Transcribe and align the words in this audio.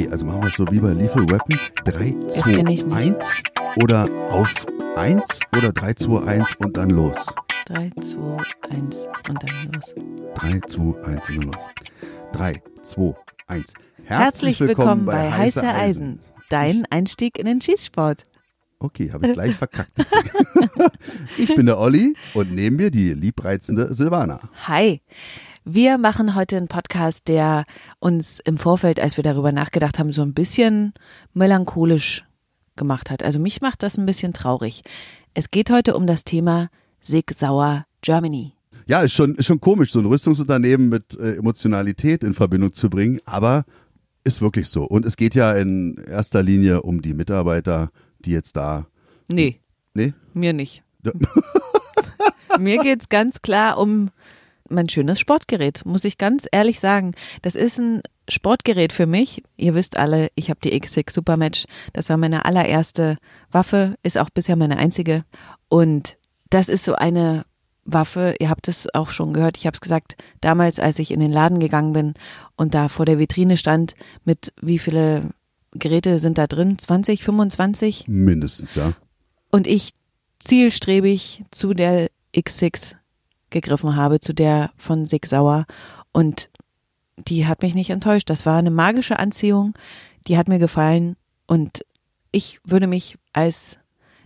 Okay, 0.00 0.08
also 0.10 0.24
machen 0.24 0.40
wir 0.40 0.48
es 0.48 0.54
so 0.54 0.66
wie 0.70 0.80
bei 0.80 0.94
Lethal 0.94 1.28
Weapon. 1.28 1.58
3, 1.84 2.14
Das 2.22 2.36
2, 2.36 2.52
kenn 2.52 2.66
ich 2.68 2.86
nicht. 2.86 2.96
1 2.96 3.42
oder 3.82 4.08
auf 4.30 4.54
1 4.96 5.22
oder 5.54 5.72
3, 5.72 5.92
2, 5.92 6.22
1 6.22 6.54
und 6.60 6.74
dann 6.78 6.88
los. 6.88 7.16
3, 7.66 7.90
2, 8.00 8.36
1 8.70 9.08
und 9.28 9.42
dann 9.42 9.72
los. 9.74 9.94
3, 10.36 10.60
2, 10.66 11.04
1 11.04 11.28
und 11.28 11.28
dann 11.28 11.42
los. 11.42 11.56
3, 12.32 12.62
2, 12.82 13.14
1. 13.48 13.74
Herzlich 14.04 14.60
willkommen 14.60 15.04
bei 15.04 15.30
Heiße 15.32 15.68
Eisen, 15.68 16.20
dein 16.48 16.86
Einstieg 16.88 17.38
in 17.38 17.44
den 17.44 17.60
Schießsport. 17.60 18.22
Okay, 18.78 19.12
habe 19.12 19.26
ich 19.26 19.34
gleich 19.34 19.54
verkackt. 19.58 19.92
ich 21.36 21.54
bin 21.54 21.66
der 21.66 21.78
Olli 21.78 22.16
und 22.32 22.54
neben 22.54 22.76
mir 22.76 22.90
die 22.90 23.12
liebreizende 23.12 23.92
Silvana. 23.92 24.40
Hi. 24.66 25.02
Wir 25.72 25.98
machen 25.98 26.34
heute 26.34 26.56
einen 26.56 26.66
Podcast, 26.66 27.28
der 27.28 27.64
uns 28.00 28.40
im 28.40 28.58
Vorfeld, 28.58 28.98
als 28.98 29.16
wir 29.16 29.22
darüber 29.22 29.52
nachgedacht 29.52 30.00
haben, 30.00 30.10
so 30.12 30.22
ein 30.22 30.34
bisschen 30.34 30.92
melancholisch 31.32 32.24
gemacht 32.74 33.08
hat. 33.08 33.22
Also 33.22 33.38
mich 33.38 33.60
macht 33.60 33.84
das 33.84 33.96
ein 33.96 34.04
bisschen 34.04 34.32
traurig. 34.32 34.82
Es 35.32 35.52
geht 35.52 35.70
heute 35.70 35.94
um 35.94 36.08
das 36.08 36.24
Thema 36.24 36.70
Sig 37.00 37.30
Sauer 37.32 37.86
Germany. 38.02 38.52
Ja, 38.88 39.02
ist 39.02 39.12
schon, 39.12 39.36
ist 39.36 39.46
schon 39.46 39.60
komisch, 39.60 39.92
so 39.92 40.00
ein 40.00 40.06
Rüstungsunternehmen 40.06 40.88
mit 40.88 41.16
äh, 41.16 41.36
Emotionalität 41.36 42.24
in 42.24 42.34
Verbindung 42.34 42.72
zu 42.72 42.90
bringen, 42.90 43.20
aber 43.24 43.64
ist 44.24 44.40
wirklich 44.40 44.68
so. 44.68 44.82
Und 44.82 45.06
es 45.06 45.16
geht 45.16 45.36
ja 45.36 45.52
in 45.52 45.98
erster 45.98 46.42
Linie 46.42 46.82
um 46.82 47.00
die 47.00 47.14
Mitarbeiter, 47.14 47.92
die 48.24 48.32
jetzt 48.32 48.56
da. 48.56 48.86
Nee, 49.28 49.60
Nee? 49.94 50.14
mir 50.34 50.52
nicht. 50.52 50.82
Mir 52.58 52.78
geht's 52.78 53.08
ganz 53.08 53.42
klar 53.42 53.78
um 53.78 54.10
mein 54.70 54.88
schönes 54.88 55.20
Sportgerät, 55.20 55.84
muss 55.84 56.04
ich 56.04 56.18
ganz 56.18 56.46
ehrlich 56.50 56.80
sagen. 56.80 57.12
Das 57.42 57.54
ist 57.54 57.78
ein 57.78 58.02
Sportgerät 58.28 58.92
für 58.92 59.06
mich. 59.06 59.42
Ihr 59.56 59.74
wisst 59.74 59.96
alle, 59.96 60.28
ich 60.34 60.50
habe 60.50 60.60
die 60.62 60.72
X6 60.80 61.12
Supermatch. 61.12 61.64
Das 61.92 62.08
war 62.08 62.16
meine 62.16 62.44
allererste 62.44 63.16
Waffe, 63.50 63.96
ist 64.02 64.18
auch 64.18 64.30
bisher 64.30 64.56
meine 64.56 64.78
einzige. 64.78 65.24
Und 65.68 66.16
das 66.48 66.68
ist 66.68 66.84
so 66.84 66.94
eine 66.94 67.44
Waffe, 67.84 68.34
ihr 68.38 68.50
habt 68.50 68.68
es 68.68 68.92
auch 68.94 69.10
schon 69.10 69.32
gehört, 69.32 69.56
ich 69.56 69.66
habe 69.66 69.74
es 69.74 69.80
gesagt, 69.80 70.16
damals, 70.40 70.78
als 70.78 70.98
ich 70.98 71.10
in 71.10 71.20
den 71.20 71.32
Laden 71.32 71.60
gegangen 71.60 71.92
bin 71.92 72.14
und 72.56 72.74
da 72.74 72.88
vor 72.88 73.06
der 73.06 73.18
Vitrine 73.18 73.56
stand, 73.56 73.94
mit 74.24 74.52
wie 74.60 74.78
viele 74.78 75.30
Geräte 75.72 76.18
sind 76.18 76.38
da 76.38 76.46
drin? 76.46 76.78
20, 76.78 77.22
25? 77.24 78.06
Mindestens, 78.08 78.74
ja. 78.74 78.92
und 79.50 79.66
ich 79.66 79.92
zielstrebig 80.38 81.44
zu 81.50 81.74
der 81.74 82.10
X6 82.34 82.96
gegriffen 83.50 83.96
habe, 83.96 84.20
zu 84.20 84.32
der 84.32 84.70
von 84.76 85.06
Sig 85.06 85.26
Sauer. 85.26 85.66
Und 86.12 86.50
die 87.18 87.46
hat 87.46 87.62
mich 87.62 87.74
nicht 87.74 87.90
enttäuscht. 87.90 88.30
Das 88.30 88.46
war 88.46 88.58
eine 88.58 88.70
magische 88.70 89.18
Anziehung, 89.18 89.74
die 90.26 90.38
hat 90.38 90.48
mir 90.48 90.58
gefallen. 90.58 91.16
Und 91.46 91.84
ich 92.32 92.60
würde 92.64 92.86
mich 92.86 93.18
als 93.32 93.78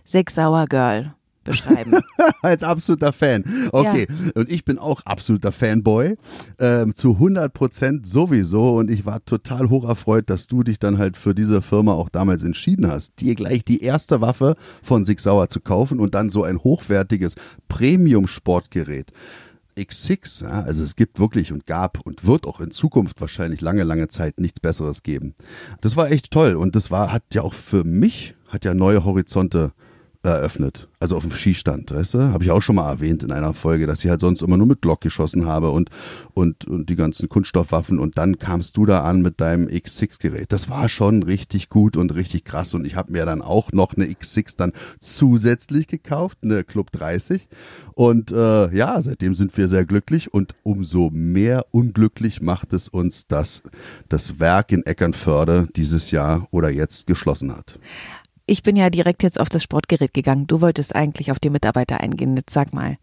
Sig 0.03 0.29
Sauer 0.29 0.65
Girl 0.65 1.14
beschreiben. 1.45 2.01
Als 2.41 2.63
absoluter 2.63 3.13
Fan. 3.13 3.45
Okay. 3.71 4.07
Und 4.35 4.51
ich 4.51 4.65
bin 4.65 4.77
auch 4.77 5.01
absoluter 5.05 5.53
Fanboy. 5.53 6.17
Ähm, 6.59 6.93
zu 6.93 7.11
100 7.11 7.53
Prozent 7.53 8.05
sowieso. 8.05 8.75
Und 8.75 8.91
ich 8.91 9.05
war 9.05 9.23
total 9.23 9.69
hoch 9.69 9.87
erfreut, 9.87 10.29
dass 10.29 10.47
du 10.47 10.63
dich 10.63 10.79
dann 10.79 10.97
halt 10.97 11.15
für 11.15 11.33
diese 11.33 11.61
Firma 11.61 11.93
auch 11.93 12.09
damals 12.09 12.43
entschieden 12.43 12.91
hast, 12.91 13.21
dir 13.21 13.35
gleich 13.35 13.63
die 13.63 13.81
erste 13.81 14.19
Waffe 14.19 14.55
von 14.83 15.05
Sig 15.05 15.21
Sauer 15.21 15.47
zu 15.47 15.61
kaufen 15.61 15.99
und 15.99 16.13
dann 16.13 16.29
so 16.29 16.43
ein 16.43 16.59
hochwertiges 16.59 17.35
Premium-Sportgerät. 17.69 19.13
X6, 19.77 20.43
ja, 20.43 20.61
also 20.61 20.83
es 20.83 20.95
gibt 20.95 21.19
wirklich 21.19 21.51
und 21.51 21.65
gab 21.65 21.99
und 22.05 22.25
wird 22.25 22.47
auch 22.47 22.61
in 22.61 22.71
Zukunft 22.71 23.19
wahrscheinlich 23.19 23.61
lange, 23.61 23.83
lange 23.83 24.07
Zeit 24.07 24.39
nichts 24.39 24.59
Besseres 24.59 25.03
geben. 25.03 25.35
Das 25.81 25.97
war 25.97 26.11
echt 26.11 26.31
toll 26.31 26.55
und 26.55 26.75
das 26.75 26.91
war, 26.91 27.11
hat 27.11 27.23
ja 27.33 27.41
auch 27.41 27.53
für 27.53 27.83
mich, 27.83 28.35
hat 28.47 28.63
ja 28.63 28.73
neue 28.73 29.03
Horizonte 29.03 29.73
eröffnet. 30.29 30.87
Also 30.99 31.17
auf 31.17 31.23
dem 31.23 31.31
Skistand, 31.31 31.93
weißt 31.93 32.15
du? 32.15 32.19
Habe 32.31 32.43
ich 32.43 32.51
auch 32.51 32.61
schon 32.61 32.75
mal 32.75 32.89
erwähnt 32.89 33.23
in 33.23 33.31
einer 33.31 33.53
Folge, 33.53 33.85
dass 33.87 34.03
ich 34.03 34.09
halt 34.09 34.21
sonst 34.21 34.41
immer 34.41 34.57
nur 34.57 34.67
mit 34.67 34.81
Glock 34.81 35.01
geschossen 35.01 35.45
habe 35.45 35.69
und, 35.69 35.89
und, 36.33 36.65
und 36.65 36.89
die 36.89 36.95
ganzen 36.95 37.29
Kunststoffwaffen 37.29 37.99
und 37.99 38.17
dann 38.17 38.39
kamst 38.39 38.77
du 38.77 38.85
da 38.85 39.03
an 39.03 39.21
mit 39.21 39.39
deinem 39.39 39.67
X6-Gerät. 39.67 40.51
Das 40.51 40.69
war 40.69 40.89
schon 40.89 41.23
richtig 41.23 41.69
gut 41.69 41.97
und 41.97 42.15
richtig 42.15 42.45
krass 42.45 42.73
und 42.73 42.85
ich 42.85 42.95
habe 42.95 43.11
mir 43.11 43.25
dann 43.25 43.41
auch 43.41 43.71
noch 43.71 43.93
eine 43.95 44.05
X6 44.05 44.57
dann 44.57 44.71
zusätzlich 44.99 45.87
gekauft, 45.87 46.39
eine 46.41 46.63
Club 46.63 46.91
30 46.91 47.47
und 47.93 48.31
äh, 48.31 48.75
ja, 48.75 49.01
seitdem 49.01 49.33
sind 49.33 49.55
wir 49.57 49.67
sehr 49.67 49.85
glücklich 49.85 50.33
und 50.33 50.55
umso 50.63 51.09
mehr 51.11 51.65
unglücklich 51.71 52.41
macht 52.41 52.73
es 52.73 52.89
uns, 52.89 53.27
dass 53.27 53.63
das 54.09 54.39
Werk 54.39 54.71
in 54.71 54.85
Eckernförde 54.85 55.67
dieses 55.75 56.11
Jahr 56.11 56.47
oder 56.51 56.69
jetzt 56.69 57.07
geschlossen 57.07 57.55
hat. 57.55 57.79
Ich 58.47 58.61
bin 58.61 58.75
ja 58.75 58.89
direkt 58.91 59.23
jetzt 59.23 59.39
auf 59.39 59.49
das 59.49 59.63
Sportgerät 59.63 60.13
gegangen. 60.13 60.45
Du 60.45 60.61
wolltest 60.61 60.95
eigentlich 60.95 61.31
auf 61.31 61.39
die 61.39 61.49
Mitarbeiter 61.49 61.99
eingehen. 61.99 62.37
Jetzt 62.37 62.53
sag 62.53 62.73
mal, 62.73 62.97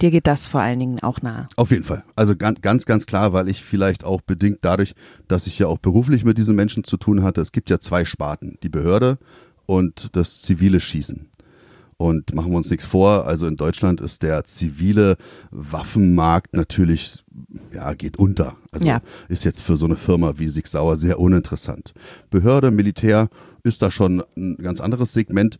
dir 0.00 0.10
geht 0.10 0.26
das 0.26 0.48
vor 0.48 0.60
allen 0.60 0.80
Dingen 0.80 1.00
auch 1.02 1.22
nahe. 1.22 1.46
Auf 1.54 1.70
jeden 1.70 1.84
Fall. 1.84 2.02
Also 2.16 2.34
ganz, 2.34 2.60
ganz, 2.62 2.84
ganz 2.84 3.06
klar, 3.06 3.32
weil 3.32 3.48
ich 3.48 3.62
vielleicht 3.62 4.02
auch 4.04 4.20
bedingt 4.22 4.58
dadurch, 4.62 4.94
dass 5.28 5.46
ich 5.46 5.58
ja 5.60 5.68
auch 5.68 5.78
beruflich 5.78 6.24
mit 6.24 6.36
diesen 6.36 6.56
Menschen 6.56 6.82
zu 6.82 6.96
tun 6.96 7.22
hatte. 7.22 7.40
Es 7.40 7.52
gibt 7.52 7.70
ja 7.70 7.78
zwei 7.78 8.04
Sparten, 8.04 8.58
die 8.64 8.68
Behörde 8.68 9.18
und 9.66 10.08
das 10.16 10.42
zivile 10.42 10.80
Schießen. 10.80 11.28
Und 11.96 12.34
machen 12.34 12.50
wir 12.50 12.56
uns 12.56 12.68
nichts 12.68 12.84
vor, 12.84 13.26
also 13.28 13.46
in 13.46 13.54
Deutschland 13.54 14.00
ist 14.00 14.24
der 14.24 14.42
zivile 14.42 15.16
Waffenmarkt 15.52 16.52
natürlich, 16.52 17.22
ja, 17.72 17.94
geht 17.94 18.16
unter. 18.16 18.56
Also 18.72 18.86
Ja. 18.88 19.00
ist 19.28 19.44
jetzt 19.44 19.62
für 19.62 19.76
so 19.76 19.84
eine 19.86 19.96
Firma 19.96 20.32
wie 20.36 20.48
Sig 20.48 20.66
Sauer 20.66 20.96
sehr 20.96 21.20
uninteressant. 21.20 21.94
Behörde, 22.28 22.72
Militär 22.72 23.28
ist 23.64 23.82
da 23.82 23.90
schon 23.90 24.22
ein 24.36 24.56
ganz 24.56 24.80
anderes 24.80 25.12
Segment. 25.12 25.58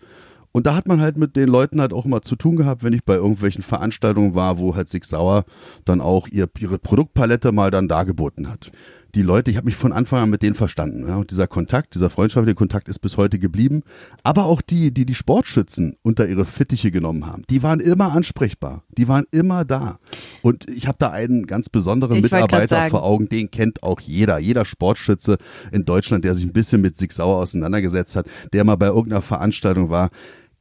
Und 0.52 0.66
da 0.66 0.74
hat 0.74 0.86
man 0.86 1.00
halt 1.00 1.16
mit 1.16 1.34
den 1.34 1.48
Leuten 1.48 1.80
halt 1.80 1.94
auch 1.94 2.04
immer 2.04 2.20
zu 2.20 2.36
tun 2.36 2.56
gehabt, 2.56 2.84
wenn 2.84 2.92
ich 2.92 3.04
bei 3.04 3.14
irgendwelchen 3.14 3.62
Veranstaltungen 3.62 4.34
war, 4.34 4.58
wo 4.58 4.76
halt 4.76 4.88
Sig 4.88 5.04
Sauer 5.04 5.44
dann 5.86 6.02
auch 6.02 6.28
ihr, 6.28 6.48
ihre 6.58 6.78
Produktpalette 6.78 7.52
mal 7.52 7.70
dann 7.70 7.88
dargeboten 7.88 8.48
hat. 8.48 8.70
Die 9.14 9.20
Leute, 9.20 9.50
ich 9.50 9.58
habe 9.58 9.66
mich 9.66 9.76
von 9.76 9.92
Anfang 9.92 10.22
an 10.22 10.30
mit 10.30 10.42
denen 10.42 10.54
verstanden. 10.54 11.06
Ja, 11.06 11.16
und 11.16 11.30
dieser 11.30 11.46
Kontakt, 11.46 11.94
dieser 11.94 12.08
freundschaftliche 12.08 12.54
Kontakt 12.54 12.88
ist 12.88 13.00
bis 13.00 13.18
heute 13.18 13.38
geblieben. 13.38 13.82
Aber 14.22 14.46
auch 14.46 14.62
die, 14.62 14.92
die 14.94 15.04
die 15.04 15.14
Sportschützen 15.14 15.96
unter 16.00 16.26
ihre 16.26 16.46
Fittiche 16.46 16.90
genommen 16.90 17.26
haben, 17.26 17.42
die 17.50 17.62
waren 17.62 17.80
immer 17.80 18.12
ansprechbar. 18.12 18.84
Die 18.96 19.08
waren 19.08 19.24
immer 19.30 19.66
da. 19.66 19.98
Und 20.40 20.70
ich 20.70 20.86
habe 20.88 20.96
da 20.98 21.10
einen 21.10 21.46
ganz 21.46 21.68
besonderen 21.68 22.16
Ich 22.16 22.22
Mitarbeiter 22.22 22.88
vor 22.88 23.02
Augen, 23.02 23.28
den 23.28 23.50
kennt 23.50 23.82
auch 23.82 24.00
jeder. 24.00 24.38
Jeder 24.38 24.64
Sportschütze 24.64 25.36
in 25.72 25.84
Deutschland, 25.84 26.24
der 26.24 26.34
sich 26.34 26.44
ein 26.44 26.54
bisschen 26.54 26.80
mit 26.80 26.96
Sig 26.96 27.12
Sauer 27.12 27.36
auseinandergesetzt 27.36 28.16
hat, 28.16 28.26
der 28.54 28.64
mal 28.64 28.76
bei 28.76 28.86
irgendeiner 28.86 29.20
Veranstaltung 29.20 29.90
war, 29.90 30.08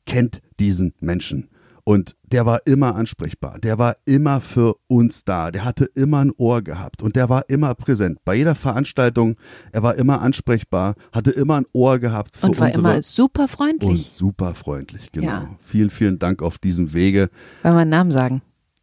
kennt 0.06 0.42
diesen 0.60 0.94
Menschen. 1.00 1.48
Und 1.84 2.16
der 2.24 2.46
war 2.46 2.66
immer 2.66 2.96
ansprechbar. 2.96 3.60
Der 3.60 3.78
war 3.78 3.98
immer 4.06 4.42
für 4.42 4.76
uns 4.88 5.24
da. 5.26 5.52
Der 5.52 5.66
hatte 5.66 5.86
immer 5.96 6.24
ein 6.24 6.32
Ohr 6.38 6.62
gehabt 6.62 7.02
und 7.02 7.16
der 7.16 7.30
war 7.30 7.50
immer 7.50 7.74
präsent. 7.76 8.20
Bei 8.24 8.36
jeder 8.36 8.56
Veranstaltung, 8.56 9.36
er 9.72 9.84
war 9.84 9.96
immer 9.96 10.22
ansprechbar, 10.22 10.96
hatte 11.12 11.32
immer 11.32 11.58
ein 11.58 11.66
Ohr 11.74 12.00
gehabt 12.00 12.38
für 12.38 12.48
Und 12.48 12.60
war 12.60 12.74
immer 12.74 13.02
super 13.02 13.44
und 13.44 13.50
freundlich. 13.50 14.12
super 14.12 14.54
freundlich, 14.54 15.12
genau. 15.12 15.28
Ja. 15.28 15.50
Vielen, 15.66 15.90
vielen 15.90 16.20
Dank 16.20 16.42
auf 16.42 16.58
diesem 16.58 16.94
Wege. 16.94 17.30
Wollen 17.64 17.76
wir 17.76 17.82
einen 17.82 17.90
Namen 17.90 18.12
sagen? 18.12 18.42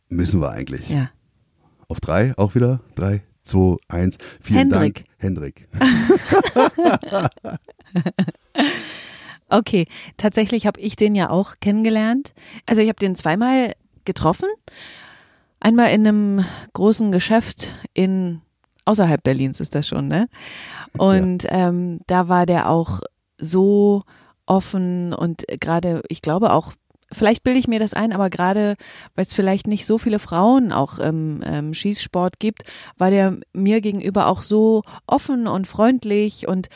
Müssen 0.08 0.41
wir 0.41 0.50
eigentlich. 0.50 0.88
Ja. 0.88 1.10
Auf 1.88 2.00
drei 2.00 2.37
auch 2.37 2.54
wieder? 2.54 2.81
Drei, 2.94 3.22
zwei, 3.42 3.76
eins. 3.88 4.19
Vielen 4.41 4.70
Hendrik. 4.70 4.94
Dank, 4.94 5.04
Hendrik. 5.19 5.69
Okay, 9.48 9.86
tatsächlich 10.16 10.66
habe 10.66 10.81
ich 10.81 10.97
den 10.97 11.14
ja 11.14 11.31
auch 11.31 11.54
kennengelernt. 11.60 12.34
Also 12.66 12.82
ich 12.82 12.88
habe 12.88 12.98
den 12.98 13.16
zweimal 13.16 13.72
getroffen. 14.04 14.48
Einmal 15.60 15.91
in 15.92 16.06
einem 16.06 16.44
großen 16.72 17.10
Geschäft 17.12 17.72
in 17.94 18.42
außerhalb 18.84 19.23
Berlins 19.23 19.61
ist 19.61 19.75
das 19.75 19.87
schon, 19.87 20.08
ne? 20.08 20.28
Und 20.96 21.46
ähm, 21.49 22.00
da 22.06 22.28
war 22.28 22.46
der 22.46 22.70
auch 22.70 23.00
so 23.38 24.02
offen 24.46 25.12
und 25.12 25.44
gerade, 25.61 26.02
ich 26.08 26.23
glaube 26.23 26.52
auch, 26.52 26.73
vielleicht 27.12 27.43
bilde 27.43 27.58
ich 27.58 27.69
mir 27.69 27.78
das 27.78 27.94
ein, 27.94 28.12
aber 28.12 28.31
gerade, 28.31 28.76
weil 29.14 29.26
es 29.26 29.32
vielleicht 29.32 29.67
nicht 29.67 29.84
so 29.87 29.99
viele 29.99 30.19
Frauen 30.19 30.73
auch 30.73 30.99
im 30.99 31.43
ähm, 31.44 31.75
Schießsport 31.75 32.38
gibt, 32.38 32.62
war 32.96 33.11
der 33.11 33.38
mir 33.52 33.81
gegenüber 33.81 34.26
auch 34.26 34.43
so 34.43 34.82
offen 35.06 35.46
und 35.46 35.67
freundlich 35.67 36.49
und 36.49 36.69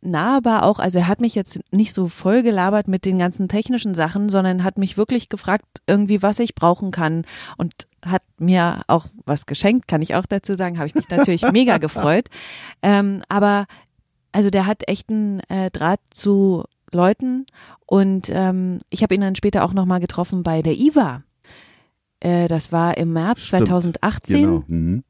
nahbar 0.00 0.64
auch, 0.64 0.78
also 0.78 0.98
er 0.98 1.08
hat 1.08 1.20
mich 1.20 1.34
jetzt 1.34 1.58
nicht 1.70 1.92
so 1.92 2.08
voll 2.08 2.42
gelabert 2.42 2.88
mit 2.88 3.04
den 3.04 3.18
ganzen 3.18 3.48
technischen 3.48 3.94
Sachen, 3.94 4.28
sondern 4.28 4.64
hat 4.64 4.78
mich 4.78 4.96
wirklich 4.96 5.28
gefragt, 5.28 5.64
irgendwie, 5.86 6.22
was 6.22 6.38
ich 6.38 6.54
brauchen 6.54 6.90
kann 6.90 7.24
und 7.56 7.74
hat 8.04 8.22
mir 8.38 8.82
auch 8.86 9.06
was 9.24 9.46
geschenkt, 9.46 9.88
kann 9.88 10.02
ich 10.02 10.14
auch 10.14 10.26
dazu 10.26 10.54
sagen, 10.54 10.78
habe 10.78 10.86
ich 10.86 10.94
mich 10.94 11.08
natürlich 11.10 11.42
mega 11.52 11.78
gefreut. 11.78 12.28
Ähm, 12.82 13.22
aber 13.28 13.66
also 14.32 14.50
der 14.50 14.66
hat 14.66 14.88
echt 14.88 15.10
einen 15.10 15.40
äh, 15.48 15.70
Draht 15.70 16.00
zu 16.10 16.64
Leuten 16.92 17.46
und 17.86 18.30
ähm, 18.32 18.80
ich 18.90 19.02
habe 19.02 19.14
ihn 19.14 19.20
dann 19.20 19.34
später 19.34 19.64
auch 19.64 19.72
nochmal 19.72 20.00
getroffen 20.00 20.42
bei 20.42 20.62
der 20.62 20.74
IWA. 20.74 21.22
Äh, 22.20 22.48
das 22.48 22.72
war 22.72 22.96
im 22.96 23.12
März 23.12 23.46
Stimmt, 23.46 23.68
2018. 23.68 24.42
Genau. 24.42 24.64
Mhm. 24.66 25.04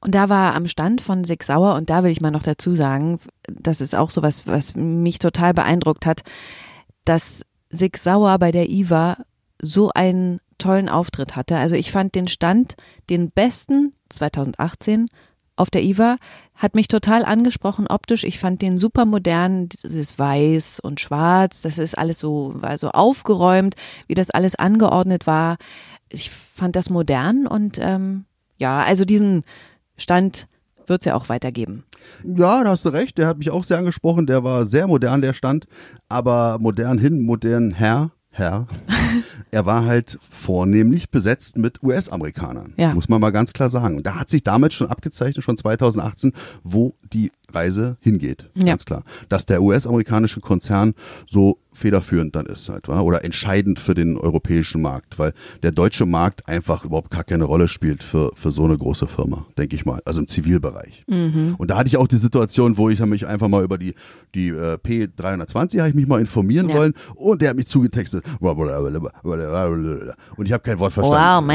Und 0.00 0.14
da 0.14 0.28
war 0.28 0.54
am 0.54 0.66
Stand 0.66 1.00
von 1.00 1.24
Sig 1.24 1.42
Sauer, 1.42 1.74
und 1.74 1.90
da 1.90 2.02
will 2.02 2.10
ich 2.10 2.20
mal 2.20 2.30
noch 2.30 2.42
dazu 2.42 2.74
sagen, 2.74 3.18
das 3.48 3.80
ist 3.80 3.94
auch 3.94 4.10
so 4.10 4.22
was, 4.22 4.46
was 4.46 4.74
mich 4.74 5.18
total 5.18 5.54
beeindruckt 5.54 6.06
hat, 6.06 6.22
dass 7.04 7.42
Sig 7.68 7.96
Sauer 7.96 8.38
bei 8.38 8.50
der 8.50 8.68
IWA 8.70 9.18
so 9.60 9.90
einen 9.90 10.40
tollen 10.58 10.88
Auftritt 10.88 11.36
hatte. 11.36 11.56
Also 11.56 11.74
ich 11.74 11.90
fand 11.90 12.14
den 12.14 12.28
Stand 12.28 12.76
den 13.08 13.30
besten 13.30 13.92
2018 14.10 15.08
auf 15.56 15.70
der 15.70 15.82
IWA, 15.82 16.16
hat 16.54 16.74
mich 16.74 16.88
total 16.88 17.24
angesprochen 17.24 17.86
optisch. 17.86 18.24
Ich 18.24 18.38
fand 18.38 18.62
den 18.62 18.78
super 18.78 19.04
modern, 19.04 19.68
dieses 19.68 20.18
Weiß 20.18 20.80
und 20.80 21.00
Schwarz, 21.00 21.62
das 21.62 21.78
ist 21.78 21.96
alles 21.96 22.18
so, 22.18 22.52
war 22.54 22.76
so 22.78 22.90
aufgeräumt, 22.90 23.76
wie 24.06 24.14
das 24.14 24.30
alles 24.30 24.54
angeordnet 24.54 25.26
war. 25.26 25.56
Ich 26.08 26.30
fand 26.30 26.76
das 26.76 26.90
modern 26.90 27.46
und 27.46 27.78
ähm, 27.80 28.24
ja, 28.60 28.82
also 28.84 29.04
diesen 29.04 29.42
Stand 29.96 30.46
wird 30.86 31.00
es 31.02 31.06
ja 31.06 31.14
auch 31.14 31.28
weitergeben. 31.28 31.84
Ja, 32.24 32.62
da 32.64 32.70
hast 32.70 32.84
du 32.84 32.88
recht. 32.90 33.16
Der 33.18 33.26
hat 33.26 33.38
mich 33.38 33.50
auch 33.50 33.64
sehr 33.64 33.78
angesprochen. 33.78 34.26
Der 34.26 34.44
war 34.44 34.66
sehr 34.66 34.86
modern, 34.86 35.20
der 35.22 35.32
Stand. 35.32 35.66
Aber 36.08 36.58
modern 36.60 36.98
hin, 36.98 37.20
modern 37.20 37.72
her. 37.72 38.10
Herr, 38.32 38.68
er 39.50 39.66
war 39.66 39.84
halt 39.86 40.16
vornehmlich 40.30 41.10
besetzt 41.10 41.58
mit 41.58 41.82
US-Amerikanern, 41.82 42.74
Ja. 42.76 42.94
muss 42.94 43.08
man 43.08 43.20
mal 43.20 43.30
ganz 43.32 43.52
klar 43.52 43.68
sagen. 43.68 43.96
Und 43.96 44.06
da 44.06 44.20
hat 44.20 44.30
sich 44.30 44.44
damals 44.44 44.74
schon 44.74 44.86
abgezeichnet, 44.88 45.44
schon 45.44 45.56
2018, 45.56 46.32
wo 46.62 46.94
die 47.12 47.32
Reise 47.54 47.96
hingeht, 48.00 48.48
Ja. 48.54 48.64
ganz 48.64 48.84
klar. 48.84 49.02
Dass 49.28 49.46
der 49.46 49.62
US-amerikanische 49.62 50.40
Konzern 50.40 50.94
so 51.26 51.58
federführend 51.72 52.34
dann 52.34 52.46
ist 52.46 52.68
halt, 52.68 52.88
oder 52.88 53.24
entscheidend 53.24 53.78
für 53.78 53.94
den 53.94 54.16
europäischen 54.18 54.82
Markt, 54.82 55.18
weil 55.20 55.32
der 55.62 55.70
deutsche 55.70 56.04
Markt 56.04 56.46
einfach 56.48 56.84
überhaupt 56.84 57.10
gar 57.10 57.22
keine 57.22 57.44
Rolle 57.44 57.68
spielt 57.68 58.02
für, 58.02 58.32
für 58.34 58.50
so 58.50 58.64
eine 58.64 58.76
große 58.76 59.06
Firma, 59.06 59.46
denke 59.56 59.76
ich 59.76 59.86
mal, 59.86 60.00
also 60.04 60.20
im 60.20 60.26
Zivilbereich. 60.26 61.04
Und 61.06 61.70
da 61.70 61.76
hatte 61.78 61.86
ich 61.88 61.96
auch 61.96 62.08
die 62.08 62.16
Situation, 62.16 62.76
wo 62.76 62.90
ich 62.90 62.98
mich 63.06 63.26
einfach 63.26 63.46
mal 63.48 63.62
über 63.62 63.78
die, 63.78 63.94
die 64.34 64.48
äh, 64.48 64.78
P320 64.84 65.78
habe 65.78 65.88
ich 65.90 65.94
mich 65.94 66.08
mal 66.08 66.20
informieren 66.20 66.68
Ja. 66.68 66.74
wollen 66.74 66.94
und 67.14 67.40
der 67.40 67.50
hat 67.50 67.56
mich 67.56 67.68
zugetextet 67.68 68.24
und 68.40 70.46
ich 70.46 70.52
habe 70.52 70.62
kein 70.62 70.78
Wort 70.78 70.92
verstanden. 70.92 71.46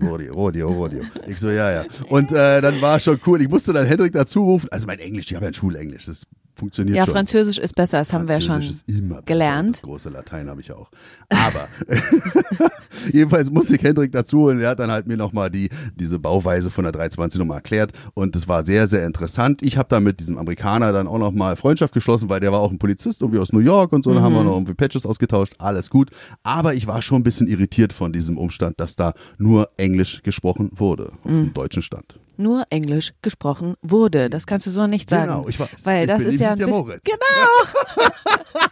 Rodeo, 0.00 0.34
Rodeo, 0.34 0.70
Rodeo. 0.70 1.02
Ich 1.26 1.38
so, 1.38 1.50
ja, 1.50 1.70
ja. 1.72 1.84
Und 2.08 2.32
äh, 2.32 2.60
dann 2.60 2.80
war 2.80 2.98
schon 3.00 3.18
cool. 3.26 3.40
Ich 3.42 3.48
musste 3.48 3.72
dann 3.72 3.86
Hendrik 3.86 4.12
dazu 4.12 4.39
rufen. 4.44 4.68
Also 4.70 4.86
mein 4.86 4.98
Englisch, 4.98 5.26
ich 5.30 5.34
habe 5.34 5.44
ja 5.46 5.50
ein 5.50 5.54
Schulenglisch, 5.54 6.06
das 6.06 6.26
funktioniert 6.56 6.96
Ja, 6.96 7.04
schon. 7.06 7.14
Französisch 7.14 7.58
ist 7.58 7.74
besser, 7.74 7.98
das 7.98 8.12
haben 8.12 8.28
wir 8.28 8.34
ja 8.34 8.40
schon 8.40 8.60
ist 8.60 8.86
immer 8.88 9.14
besser. 9.16 9.22
gelernt. 9.26 9.76
Das 9.76 9.82
große 9.82 10.08
Latein 10.10 10.48
habe 10.50 10.60
ich 10.60 10.72
auch. 10.72 10.90
Aber 11.30 11.68
jedenfalls 13.12 13.50
musste 13.50 13.76
ich 13.76 13.82
Hendrik 13.82 14.12
dazu 14.12 14.40
holen. 14.40 14.60
Er 14.60 14.70
hat 14.70 14.78
dann 14.80 14.90
halt 14.90 15.06
mir 15.06 15.16
nochmal 15.16 15.50
die, 15.50 15.70
diese 15.94 16.18
Bauweise 16.18 16.70
von 16.70 16.84
der 16.84 16.92
320 16.92 17.38
nochmal 17.38 17.58
erklärt. 17.58 17.92
Und 18.14 18.34
das 18.34 18.48
war 18.48 18.64
sehr, 18.64 18.86
sehr 18.88 19.06
interessant. 19.06 19.62
Ich 19.62 19.76
habe 19.78 19.88
dann 19.88 20.02
mit 20.02 20.20
diesem 20.20 20.38
Amerikaner 20.38 20.92
dann 20.92 21.06
auch 21.06 21.18
nochmal 21.18 21.56
Freundschaft 21.56 21.94
geschlossen, 21.94 22.28
weil 22.28 22.40
der 22.40 22.52
war 22.52 22.60
auch 22.60 22.70
ein 22.70 22.78
Polizist 22.78 23.22
irgendwie 23.22 23.38
aus 23.40 23.52
New 23.52 23.60
York 23.60 23.92
und 23.92 24.04
so. 24.04 24.12
Da 24.12 24.20
haben 24.20 24.32
Mhm. 24.32 24.36
wir 24.38 24.44
noch 24.44 24.54
irgendwie 24.54 24.74
Patches 24.74 25.06
ausgetauscht. 25.06 25.54
Alles 25.58 25.90
gut. 25.90 26.10
Aber 26.42 26.74
ich 26.74 26.86
war 26.86 27.00
schon 27.02 27.20
ein 27.20 27.24
bisschen 27.24 27.46
irritiert 27.48 27.92
von 27.92 28.12
diesem 28.12 28.36
Umstand, 28.36 28.80
dass 28.80 28.96
da 28.96 29.14
nur 29.38 29.70
Englisch 29.76 30.22
gesprochen 30.22 30.70
wurde. 30.74 31.12
Auf 31.24 31.30
Mhm. 31.30 31.44
dem 31.46 31.54
deutschen 31.54 31.82
Stand. 31.82 32.18
Nur 32.40 32.64
Englisch 32.70 33.12
gesprochen 33.22 33.74
wurde. 33.82 34.30
Das 34.30 34.46
kannst 34.46 34.66
du 34.66 34.70
so 34.70 34.86
nicht 34.86 35.08
sagen. 35.08 35.28
Genau, 35.30 35.48
ich 35.48 35.60
weiß. 35.60 35.68
Weil 35.84 36.02
Ich 36.02 36.08
das 36.08 36.22
ist 36.24 36.40
ja 36.40 36.52
ein 36.52 36.58
der 36.58 36.68
Moritz. 36.68 37.04
Genau. 37.10 38.70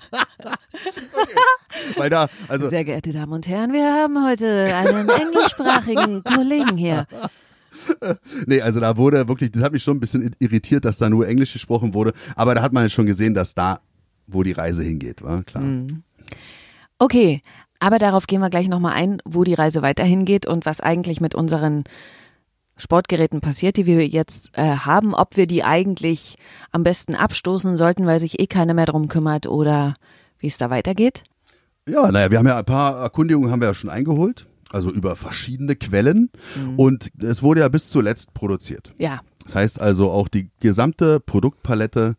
Weil 1.96 2.10
da, 2.10 2.28
also 2.48 2.66
Sehr 2.66 2.84
geehrte 2.84 3.12
Damen 3.12 3.32
und 3.32 3.46
Herren, 3.46 3.72
wir 3.72 3.84
haben 3.92 4.24
heute 4.24 4.74
einen 4.74 5.08
englischsprachigen 5.08 6.22
Kollegen 6.34 6.76
hier. 6.76 7.06
Nee, 8.46 8.60
also 8.60 8.80
da 8.80 8.96
wurde 8.96 9.28
wirklich, 9.28 9.50
das 9.50 9.62
hat 9.62 9.72
mich 9.72 9.82
schon 9.82 9.96
ein 9.96 10.00
bisschen 10.00 10.34
irritiert, 10.38 10.84
dass 10.84 10.98
da 10.98 11.08
nur 11.08 11.26
Englisch 11.28 11.52
gesprochen 11.52 11.94
wurde. 11.94 12.12
Aber 12.36 12.54
da 12.54 12.62
hat 12.62 12.72
man 12.72 12.88
schon 12.90 13.06
gesehen, 13.06 13.34
dass 13.34 13.54
da, 13.54 13.80
wo 14.26 14.42
die 14.42 14.52
Reise 14.52 14.82
hingeht, 14.82 15.22
war 15.22 15.42
klar. 15.42 15.62
Mhm. 15.62 16.02
Okay, 16.98 17.42
aber 17.80 17.98
darauf 17.98 18.26
gehen 18.26 18.40
wir 18.40 18.50
gleich 18.50 18.68
nochmal 18.68 18.94
ein, 18.94 19.22
wo 19.24 19.44
die 19.44 19.54
Reise 19.54 19.82
weiterhin 19.82 20.24
geht 20.24 20.46
und 20.46 20.66
was 20.66 20.80
eigentlich 20.80 21.20
mit 21.20 21.34
unseren 21.34 21.84
Sportgeräten 22.78 23.40
passiert, 23.40 23.76
die 23.76 23.86
wir 23.86 24.06
jetzt 24.06 24.50
äh, 24.54 24.62
haben, 24.62 25.14
ob 25.14 25.36
wir 25.36 25.46
die 25.46 25.64
eigentlich 25.64 26.36
am 26.70 26.84
besten 26.84 27.14
abstoßen 27.14 27.76
sollten, 27.76 28.06
weil 28.06 28.20
sich 28.20 28.40
eh 28.40 28.46
keiner 28.46 28.72
mehr 28.72 28.86
drum 28.86 29.08
kümmert 29.08 29.46
oder 29.46 29.94
wie 30.38 30.46
es 30.46 30.56
da 30.56 30.70
weitergeht. 30.70 31.24
Ja, 31.86 32.10
naja, 32.10 32.30
wir 32.30 32.38
haben 32.38 32.46
ja 32.46 32.58
ein 32.58 32.64
paar 32.64 33.00
Erkundigungen 33.00 33.50
haben 33.50 33.60
wir 33.60 33.68
ja 33.68 33.74
schon 33.74 33.90
eingeholt. 33.90 34.46
Also 34.70 34.90
über 34.90 35.16
verschiedene 35.16 35.76
Quellen. 35.76 36.30
Mhm. 36.54 36.78
Und 36.78 37.10
es 37.22 37.42
wurde 37.42 37.60
ja 37.60 37.68
bis 37.68 37.88
zuletzt 37.88 38.34
produziert. 38.34 38.92
Ja, 38.98 39.20
Das 39.44 39.54
heißt 39.54 39.80
also 39.80 40.10
auch 40.10 40.28
die 40.28 40.50
gesamte 40.60 41.20
Produktpalette, 41.20 42.16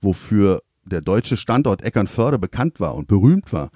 wofür 0.00 0.62
der 0.84 1.00
deutsche 1.00 1.36
Standort 1.36 1.82
Eckernförde 1.82 2.40
bekannt 2.40 2.80
war 2.80 2.96
und 2.96 3.06
berühmt 3.06 3.52
war. 3.52 3.70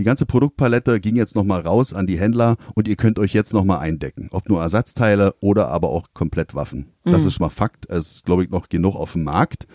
Die 0.00 0.04
ganze 0.04 0.24
Produktpalette 0.24 0.98
ging 0.98 1.14
jetzt 1.14 1.36
nochmal 1.36 1.60
raus 1.60 1.92
an 1.92 2.06
die 2.06 2.18
Händler 2.18 2.56
und 2.74 2.88
ihr 2.88 2.96
könnt 2.96 3.18
euch 3.18 3.34
jetzt 3.34 3.52
nochmal 3.52 3.80
eindecken. 3.80 4.30
Ob 4.32 4.48
nur 4.48 4.62
Ersatzteile 4.62 5.34
oder 5.40 5.68
aber 5.68 5.90
auch 5.90 6.06
komplett 6.14 6.54
Waffen. 6.54 6.86
Das 7.04 7.26
ist 7.26 7.34
schon 7.34 7.44
mal 7.44 7.50
Fakt. 7.50 7.84
Es 7.90 8.12
ist, 8.12 8.24
glaube 8.24 8.42
ich, 8.42 8.48
noch 8.48 8.70
genug 8.70 8.96
auf 8.96 9.12
dem 9.12 9.24
Markt. 9.24 9.66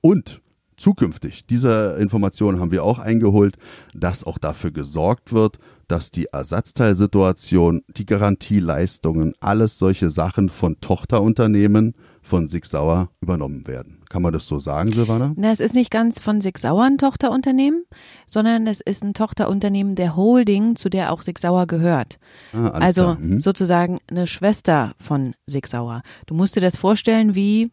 Und 0.00 0.40
zukünftig, 0.76 1.46
diese 1.46 1.96
Informationen 2.00 2.58
haben 2.58 2.72
wir 2.72 2.82
auch 2.82 2.98
eingeholt, 2.98 3.56
dass 3.94 4.24
auch 4.24 4.38
dafür 4.38 4.72
gesorgt 4.72 5.32
wird, 5.32 5.60
dass 5.86 6.10
die 6.10 6.24
Ersatzteilsituation, 6.24 7.82
die 7.86 8.04
Garantieleistungen, 8.04 9.34
alles 9.38 9.78
solche 9.78 10.10
Sachen 10.10 10.48
von 10.48 10.80
Tochterunternehmen 10.80 11.94
von 12.28 12.46
Sig 12.46 12.66
Sauer 12.66 13.08
übernommen 13.20 13.66
werden. 13.66 14.02
Kann 14.08 14.22
man 14.22 14.32
das 14.32 14.46
so 14.46 14.58
sagen, 14.58 14.92
Silvana? 14.92 15.32
Na, 15.36 15.50
es 15.50 15.60
ist 15.60 15.74
nicht 15.74 15.90
ganz 15.90 16.20
von 16.20 16.40
Sig 16.40 16.58
Sauer 16.58 16.84
ein 16.84 16.98
Tochterunternehmen, 16.98 17.84
sondern 18.26 18.66
es 18.66 18.80
ist 18.80 19.02
ein 19.02 19.14
Tochterunternehmen 19.14 19.94
der 19.94 20.14
Holding, 20.14 20.76
zu 20.76 20.88
der 20.88 21.12
auch 21.12 21.22
Sig 21.22 21.38
Sauer 21.38 21.66
gehört. 21.66 22.18
Ah, 22.52 22.68
also. 22.68 23.16
Mhm. 23.18 23.40
sozusagen 23.40 23.98
eine 24.08 24.26
Schwester 24.26 24.94
von 24.98 25.34
Sig 25.46 25.66
Sauer. 25.66 26.02
Du 26.26 26.34
musst 26.34 26.54
dir 26.54 26.60
das 26.60 26.76
vorstellen 26.76 27.34
wie, 27.34 27.70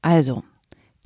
also, 0.00 0.44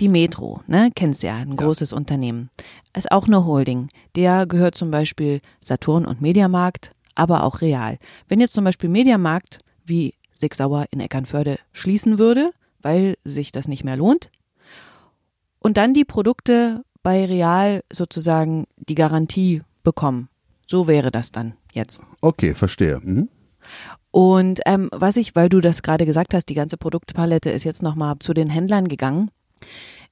die 0.01 0.09
Metro, 0.09 0.63
ne, 0.67 0.91
kennst 0.95 1.23
ja, 1.23 1.37
ein 1.37 1.57
großes 1.57 1.93
Unternehmen. 1.93 2.51
Ist 2.97 3.11
auch 3.11 3.27
eine 3.27 3.45
Holding. 3.45 3.89
Der 4.15 4.47
gehört 4.47 4.77
zum 4.77 4.91
Beispiel 4.91 5.41
Saturn 5.61 6.05
und 6.05 6.21
Mediamarkt, 6.21 6.93
aber 7.15 7.45
auch 7.45 7.63
Real. 7.63 7.99
Wenn 8.29 8.41
jetzt 8.41 8.53
zum 8.53 8.65
Beispiel 8.65 8.91
Mediamarkt 8.91 9.59
wie 9.85 10.15
Sig 10.39 10.55
Sauer 10.55 10.87
in 10.91 11.01
Eckernförde 11.01 11.59
schließen 11.73 12.19
würde, 12.19 12.53
weil 12.81 13.17
sich 13.25 13.53
das 13.53 13.69
nicht 13.69 13.85
mehr 13.85 13.97
lohnt, 13.97 14.31
und 15.61 15.77
dann 15.77 15.95
die 15.95 16.05
Produkte 16.05 16.85
bei 17.03 17.25
Real 17.25 17.83
sozusagen 17.93 18.67
die 18.77 18.95
Garantie 18.95 19.63
bekommen. 19.83 20.29
So 20.67 20.87
wäre 20.87 21.11
das 21.11 21.33
dann 21.33 21.55
jetzt. 21.73 22.03
Okay, 22.21 22.55
verstehe. 22.55 23.01
Mhm. 23.03 23.29
Und 24.11 24.61
ähm, 24.67 24.89
was 24.93 25.17
ich, 25.17 25.35
weil 25.35 25.49
du 25.49 25.61
das 25.61 25.83
gerade 25.83 26.07
gesagt 26.07 26.35
hast, 26.35 26.49
die 26.49 26.55
ganze 26.55 26.77
Produktpalette 26.77 27.51
ist 27.51 27.65
jetzt 27.65 27.83
nochmal 27.83 28.17
zu 28.19 28.35
den 28.35 28.49
Händlern 28.49 28.89
gegangen. 28.89 29.31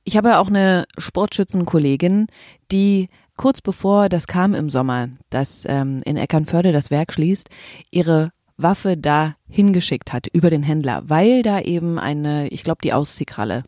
Ich 0.04 0.16
habe 0.16 0.38
auch 0.38 0.48
eine 0.48 0.84
Sportschützenkollegin, 0.98 2.26
die 2.70 3.08
kurz 3.36 3.60
bevor 3.60 4.08
das 4.08 4.26
kam 4.26 4.54
im 4.54 4.70
Sommer, 4.70 5.08
dass 5.30 5.64
ähm, 5.66 6.02
in 6.04 6.16
Eckernförde 6.16 6.72
das 6.72 6.90
Werk 6.90 7.12
schließt, 7.12 7.48
ihre 7.90 8.32
Waffe 8.56 8.96
da 8.96 9.36
hingeschickt 9.48 10.12
hat 10.12 10.26
über 10.32 10.50
den 10.50 10.62
Händler, 10.62 11.02
weil 11.06 11.42
da 11.42 11.60
eben 11.60 11.98
eine, 11.98 12.48
ich 12.48 12.62
glaube, 12.62 12.80
die 12.82 12.92
Ausziehkralle, 12.92 13.64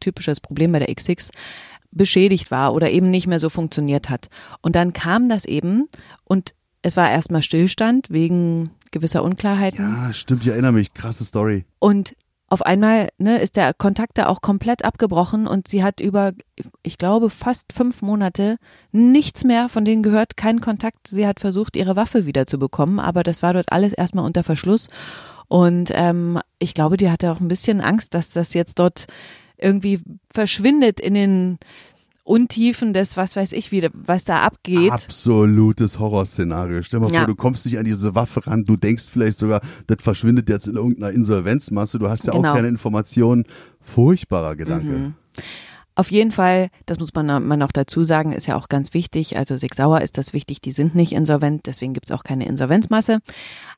typisches 0.00 0.40
Problem 0.40 0.72
bei 0.72 0.80
der 0.80 0.94
XX, 0.94 1.30
beschädigt 1.90 2.50
war 2.50 2.74
oder 2.74 2.90
eben 2.90 3.10
nicht 3.10 3.26
mehr 3.26 3.38
so 3.38 3.50
funktioniert 3.50 4.08
hat. 4.08 4.28
Und 4.62 4.74
dann 4.74 4.92
kam 4.92 5.28
das 5.28 5.44
eben 5.44 5.88
und 6.24 6.54
es 6.82 6.96
war 6.96 7.10
erstmal 7.10 7.42
Stillstand 7.42 8.10
wegen 8.10 8.70
gewisser 8.90 9.22
Unklarheiten. 9.22 9.78
Ja, 9.78 10.12
stimmt, 10.12 10.44
ich 10.44 10.50
erinnere 10.50 10.72
mich. 10.72 10.92
Krasse 10.94 11.24
Story. 11.24 11.64
Und 11.78 12.14
auf 12.52 12.60
einmal 12.60 13.08
ne, 13.16 13.38
ist 13.38 13.56
der 13.56 13.72
Kontakt 13.72 14.18
da 14.18 14.26
auch 14.26 14.42
komplett 14.42 14.84
abgebrochen 14.84 15.46
und 15.46 15.68
sie 15.68 15.82
hat 15.82 16.00
über, 16.00 16.32
ich 16.82 16.98
glaube, 16.98 17.30
fast 17.30 17.72
fünf 17.72 18.02
Monate 18.02 18.58
nichts 18.90 19.42
mehr 19.44 19.70
von 19.70 19.86
denen 19.86 20.02
gehört, 20.02 20.36
keinen 20.36 20.60
Kontakt. 20.60 21.08
Sie 21.08 21.26
hat 21.26 21.40
versucht, 21.40 21.76
ihre 21.76 21.96
Waffe 21.96 22.26
wieder 22.26 22.46
zu 22.46 22.58
bekommen, 22.58 23.00
aber 23.00 23.22
das 23.22 23.42
war 23.42 23.54
dort 23.54 23.72
alles 23.72 23.94
erstmal 23.94 24.26
unter 24.26 24.44
Verschluss. 24.44 24.90
Und 25.48 25.92
ähm, 25.94 26.40
ich 26.58 26.74
glaube, 26.74 26.98
die 26.98 27.10
hatte 27.10 27.32
auch 27.32 27.40
ein 27.40 27.48
bisschen 27.48 27.80
Angst, 27.80 28.12
dass 28.12 28.32
das 28.32 28.52
jetzt 28.52 28.78
dort 28.78 29.06
irgendwie 29.56 30.00
verschwindet 30.30 31.00
in 31.00 31.14
den 31.14 31.58
Untiefen 32.24 32.92
des, 32.92 33.16
was 33.16 33.34
weiß 33.34 33.52
ich, 33.52 33.72
wie, 33.72 33.88
was 33.92 34.24
da 34.24 34.40
abgeht. 34.42 34.92
Absolutes 34.92 35.98
Horrorszenario. 35.98 36.82
Stell 36.82 37.00
dir 37.00 37.06
mal 37.06 37.12
Ja. 37.12 37.20
vor, 37.20 37.26
du 37.26 37.34
kommst 37.34 37.66
nicht 37.66 37.78
an 37.78 37.84
diese 37.84 38.14
Waffe 38.14 38.46
ran, 38.46 38.64
du 38.64 38.76
denkst 38.76 39.10
vielleicht 39.10 39.38
sogar, 39.38 39.60
das 39.88 39.98
verschwindet 40.00 40.48
jetzt 40.48 40.68
in 40.68 40.76
irgendeiner 40.76 41.12
Insolvenzmasse, 41.12 41.98
du 41.98 42.08
hast 42.08 42.26
ja 42.26 42.32
Genau. 42.32 42.50
auch 42.50 42.54
keine 42.54 42.68
Informationen. 42.68 43.44
Furchtbarer 43.80 44.54
Gedanke. 44.54 45.14
Auf 45.94 46.10
jeden 46.10 46.32
Fall, 46.32 46.68
das 46.86 46.98
muss 46.98 47.12
man, 47.12 47.26
man 47.46 47.58
noch 47.58 47.72
dazu 47.72 48.02
sagen, 48.02 48.32
ist 48.32 48.46
ja 48.46 48.56
auch 48.56 48.68
ganz 48.68 48.94
wichtig. 48.94 49.36
Also 49.36 49.56
Sig 49.58 49.74
Sauer 49.74 50.00
ist 50.00 50.16
das 50.16 50.32
wichtig, 50.32 50.62
die 50.62 50.72
sind 50.72 50.94
nicht 50.94 51.12
insolvent, 51.12 51.66
deswegen 51.66 51.92
gibt 51.92 52.08
es 52.08 52.16
auch 52.16 52.24
keine 52.24 52.46
Insolvenzmasse. 52.46 53.18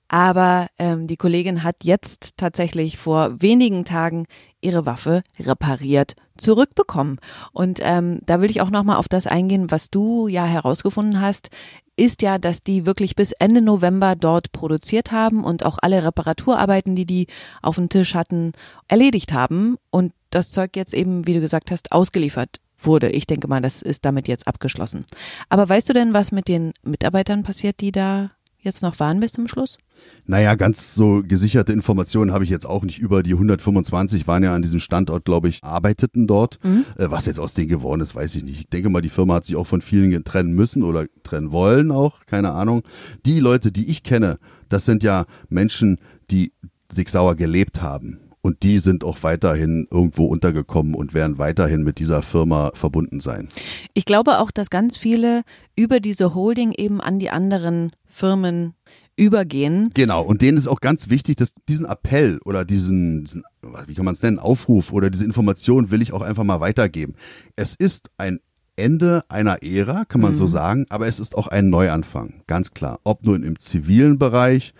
Aber 0.06 0.68
ähm, 0.78 1.06
die 1.08 1.16
Kollegin 1.16 1.64
hat 1.64 1.76
jetzt 1.82 2.36
tatsächlich 2.36 2.98
vor 2.98 3.40
wenigen 3.42 3.84
Tagen 3.84 4.26
ihre 4.64 4.86
Waffe 4.86 5.22
repariert 5.38 6.14
zurückbekommen. 6.36 7.20
Und 7.52 7.78
ähm, 7.82 8.20
da 8.26 8.40
will 8.40 8.50
ich 8.50 8.60
auch 8.60 8.70
nochmal 8.70 8.96
auf 8.96 9.08
das 9.08 9.26
eingehen, 9.26 9.70
was 9.70 9.90
du 9.90 10.26
ja 10.28 10.44
herausgefunden 10.44 11.20
hast, 11.20 11.50
ist 11.96 12.22
ja, 12.22 12.38
dass 12.38 12.62
die 12.62 12.86
wirklich 12.86 13.14
bis 13.14 13.32
Ende 13.32 13.60
November 13.60 14.16
dort 14.16 14.50
produziert 14.52 15.12
haben 15.12 15.44
und 15.44 15.64
auch 15.64 15.78
alle 15.80 16.02
Reparaturarbeiten, 16.04 16.96
die 16.96 17.06
die 17.06 17.26
auf 17.62 17.76
dem 17.76 17.88
Tisch 17.88 18.14
hatten, 18.14 18.52
erledigt 18.88 19.32
haben 19.32 19.76
und 19.90 20.12
das 20.30 20.50
Zeug 20.50 20.74
jetzt 20.74 20.92
eben, 20.92 21.26
wie 21.26 21.34
du 21.34 21.40
gesagt 21.40 21.70
hast, 21.70 21.92
ausgeliefert 21.92 22.60
wurde. 22.76 23.10
Ich 23.10 23.26
denke 23.26 23.46
mal, 23.46 23.62
das 23.62 23.82
ist 23.82 24.04
damit 24.04 24.26
jetzt 24.26 24.48
abgeschlossen. 24.48 25.04
Aber 25.48 25.68
weißt 25.68 25.88
du 25.88 25.92
denn, 25.92 26.12
was 26.12 26.32
mit 26.32 26.48
den 26.48 26.72
Mitarbeitern 26.82 27.44
passiert, 27.44 27.80
die 27.80 27.92
da 27.92 28.30
jetzt 28.64 28.82
noch 28.82 28.98
waren 28.98 29.20
bis 29.20 29.32
zum 29.32 29.48
Schluss? 29.48 29.78
Naja, 30.26 30.54
ganz 30.54 30.94
so 30.94 31.22
gesicherte 31.26 31.72
Informationen 31.72 32.32
habe 32.32 32.44
ich 32.44 32.50
jetzt 32.50 32.66
auch 32.66 32.82
nicht. 32.82 32.98
Über 32.98 33.22
die 33.22 33.34
125 33.34 34.26
waren 34.26 34.42
ja 34.42 34.54
an 34.54 34.62
diesem 34.62 34.80
Standort, 34.80 35.24
glaube 35.24 35.48
ich, 35.48 35.62
arbeiteten 35.62 36.26
dort. 36.26 36.58
Mhm. 36.64 36.84
Äh, 36.96 37.10
was 37.10 37.26
jetzt 37.26 37.38
aus 37.38 37.54
denen 37.54 37.68
geworden 37.68 38.00
ist, 38.00 38.14
weiß 38.14 38.34
ich 38.36 38.44
nicht. 38.44 38.60
Ich 38.60 38.68
denke 38.68 38.88
mal, 38.88 39.02
die 39.02 39.08
Firma 39.08 39.34
hat 39.34 39.44
sich 39.44 39.56
auch 39.56 39.66
von 39.66 39.82
vielen 39.82 40.24
trennen 40.24 40.52
müssen 40.52 40.82
oder 40.82 41.06
trennen 41.22 41.52
wollen 41.52 41.90
auch, 41.90 42.26
keine 42.26 42.52
Ahnung. 42.52 42.82
Die 43.26 43.40
Leute, 43.40 43.70
die 43.70 43.90
ich 43.90 44.02
kenne, 44.02 44.38
das 44.68 44.84
sind 44.84 45.02
ja 45.02 45.26
Menschen, 45.48 45.98
die 46.30 46.52
sich 46.90 47.08
sauer 47.10 47.34
gelebt 47.34 47.82
haben. 47.82 48.18
Und 48.44 48.62
die 48.62 48.78
sind 48.78 49.04
auch 49.04 49.22
weiterhin 49.22 49.88
irgendwo 49.90 50.26
untergekommen 50.26 50.94
und 50.94 51.14
werden 51.14 51.38
weiterhin 51.38 51.82
mit 51.82 51.98
dieser 51.98 52.20
Firma 52.20 52.72
verbunden 52.74 53.20
sein. 53.20 53.48
Ich 53.94 54.04
glaube 54.04 54.38
auch, 54.38 54.50
dass 54.50 54.68
ganz 54.68 54.98
viele 54.98 55.44
über 55.76 55.98
diese 55.98 56.34
Holding 56.34 56.72
eben 56.72 57.00
an 57.00 57.18
die 57.18 57.30
anderen 57.30 57.92
Firmen 58.04 58.74
übergehen. 59.16 59.92
Genau, 59.94 60.20
und 60.22 60.42
denen 60.42 60.58
ist 60.58 60.68
auch 60.68 60.82
ganz 60.82 61.08
wichtig, 61.08 61.36
dass 61.36 61.54
diesen 61.70 61.86
Appell 61.86 62.38
oder 62.44 62.66
diesen, 62.66 63.24
diesen 63.24 63.44
wie 63.86 63.94
kann 63.94 64.04
man 64.04 64.12
es 64.12 64.22
nennen, 64.22 64.38
Aufruf 64.38 64.92
oder 64.92 65.08
diese 65.08 65.24
Information 65.24 65.90
will 65.90 66.02
ich 66.02 66.12
auch 66.12 66.20
einfach 66.20 66.44
mal 66.44 66.60
weitergeben. 66.60 67.14
Es 67.56 67.74
ist 67.74 68.10
ein 68.18 68.40
Ende 68.76 69.24
einer 69.30 69.62
Ära, 69.62 70.04
kann 70.04 70.20
man 70.20 70.32
mhm. 70.32 70.36
so 70.36 70.46
sagen, 70.46 70.84
aber 70.90 71.06
es 71.06 71.18
ist 71.18 71.34
auch 71.34 71.46
ein 71.48 71.70
Neuanfang, 71.70 72.42
ganz 72.46 72.72
klar. 72.72 73.00
Ob 73.04 73.24
nun 73.24 73.42
im 73.42 73.58
zivilen 73.58 74.18
Bereich 74.18 74.74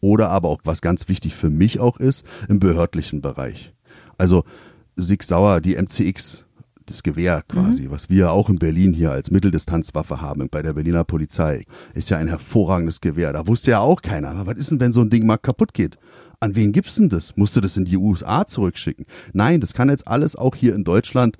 oder 0.00 0.30
aber 0.30 0.48
auch, 0.48 0.60
was 0.64 0.80
ganz 0.80 1.08
wichtig 1.08 1.34
für 1.34 1.50
mich 1.50 1.80
auch 1.80 1.98
ist, 1.98 2.24
im 2.48 2.58
behördlichen 2.58 3.20
Bereich. 3.20 3.72
Also 4.16 4.44
Sig 4.96 5.22
Sauer, 5.22 5.60
die 5.60 5.76
MCX, 5.76 6.44
das 6.86 7.02
Gewehr 7.02 7.42
quasi, 7.48 7.84
mhm. 7.84 7.90
was 7.90 8.08
wir 8.08 8.32
auch 8.32 8.48
in 8.48 8.58
Berlin 8.58 8.92
hier 8.92 9.12
als 9.12 9.30
Mitteldistanzwaffe 9.30 10.20
haben, 10.20 10.48
bei 10.50 10.62
der 10.62 10.72
Berliner 10.72 11.04
Polizei, 11.04 11.66
ist 11.94 12.10
ja 12.10 12.18
ein 12.18 12.28
hervorragendes 12.28 13.00
Gewehr. 13.00 13.32
Da 13.32 13.46
wusste 13.46 13.72
ja 13.72 13.80
auch 13.80 14.02
keiner. 14.02 14.30
Aber 14.30 14.46
was 14.46 14.58
ist 14.58 14.70
denn, 14.70 14.80
wenn 14.80 14.92
so 14.92 15.02
ein 15.02 15.10
Ding 15.10 15.26
mal 15.26 15.36
kaputt 15.36 15.74
geht? 15.74 15.98
An 16.40 16.56
wen 16.56 16.72
gibt's 16.72 16.94
denn 16.94 17.08
das? 17.08 17.36
Musst 17.36 17.56
du 17.56 17.60
das 17.60 17.76
in 17.76 17.84
die 17.84 17.96
USA 17.96 18.46
zurückschicken? 18.46 19.06
Nein, 19.32 19.60
das 19.60 19.74
kann 19.74 19.88
jetzt 19.88 20.06
alles 20.08 20.36
auch 20.36 20.54
hier 20.54 20.74
in 20.74 20.84
Deutschland 20.84 21.36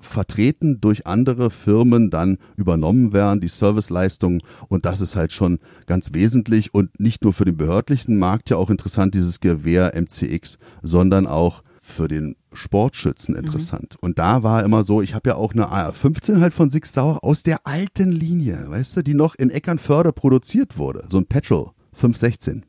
vertreten 0.00 0.80
durch 0.80 1.06
andere 1.06 1.50
Firmen 1.50 2.10
dann 2.10 2.38
übernommen 2.56 3.12
werden, 3.12 3.40
die 3.40 3.48
Serviceleistungen. 3.48 4.42
Und 4.68 4.86
das 4.86 5.00
ist 5.00 5.16
halt 5.16 5.32
schon 5.32 5.58
ganz 5.86 6.12
wesentlich 6.12 6.74
und 6.74 6.98
nicht 7.00 7.24
nur 7.24 7.32
für 7.32 7.44
den 7.44 7.56
behördlichen 7.56 8.18
Markt 8.18 8.50
ja 8.50 8.56
auch 8.56 8.70
interessant, 8.70 9.14
dieses 9.14 9.40
Gewehr 9.40 9.92
MCX, 9.94 10.58
sondern 10.82 11.26
auch 11.26 11.62
für 11.80 12.08
den 12.08 12.36
Sportschützen 12.52 13.34
mhm. 13.34 13.44
interessant. 13.44 13.94
Mhm. 13.94 14.06
Und 14.06 14.18
da 14.18 14.42
war 14.42 14.64
immer 14.64 14.82
so, 14.82 15.02
ich 15.02 15.14
habe 15.14 15.30
ja 15.30 15.36
auch 15.36 15.52
eine 15.52 15.68
AR-15 15.68 16.40
halt 16.40 16.54
von 16.54 16.70
Six 16.70 16.92
Sauer 16.92 17.24
aus 17.24 17.42
der 17.42 17.66
alten 17.66 18.12
Linie, 18.12 18.66
weißt 18.68 18.98
du, 18.98 19.02
die 19.02 19.14
noch 19.14 19.34
in 19.34 19.50
Eckernförde 19.50 20.12
produziert 20.12 20.78
wurde. 20.78 21.04
So 21.08 21.18
ein 21.18 21.26
Petrol 21.26 21.70
516 21.92 22.64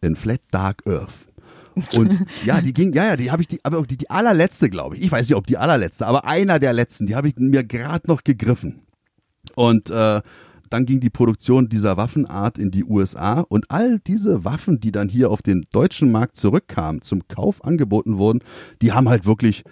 in 0.00 0.16
Flat 0.16 0.40
Dark 0.50 0.82
Earth. 0.86 1.31
Und 1.94 2.24
ja, 2.44 2.60
die 2.60 2.72
ging, 2.72 2.92
ja, 2.92 3.06
ja, 3.06 3.16
die 3.16 3.30
habe 3.30 3.42
ich, 3.42 3.48
die, 3.48 3.64
aber 3.64 3.82
die, 3.82 3.96
die 3.96 4.10
allerletzte, 4.10 4.70
glaube 4.70 4.96
ich. 4.96 5.04
Ich 5.04 5.12
weiß 5.12 5.28
nicht, 5.28 5.36
ob 5.36 5.46
die 5.46 5.56
allerletzte, 5.56 6.06
aber 6.06 6.26
einer 6.26 6.58
der 6.58 6.72
letzten, 6.72 7.06
die 7.06 7.14
habe 7.14 7.28
ich 7.28 7.36
mir 7.36 7.64
gerade 7.64 8.08
noch 8.08 8.24
gegriffen. 8.24 8.82
Und 9.54 9.90
äh, 9.90 10.22
dann 10.70 10.86
ging 10.86 11.00
die 11.00 11.10
Produktion 11.10 11.68
dieser 11.68 11.96
Waffenart 11.98 12.56
in 12.56 12.70
die 12.70 12.84
USA 12.84 13.40
und 13.40 13.70
all 13.70 13.98
diese 13.98 14.44
Waffen, 14.44 14.80
die 14.80 14.90
dann 14.90 15.08
hier 15.08 15.30
auf 15.30 15.42
den 15.42 15.64
deutschen 15.70 16.10
Markt 16.10 16.36
zurückkamen, 16.36 17.02
zum 17.02 17.28
Kauf 17.28 17.62
angeboten 17.64 18.16
wurden, 18.16 18.40
die 18.80 18.92
haben 18.92 19.08
halt 19.08 19.26
wirklich, 19.26 19.64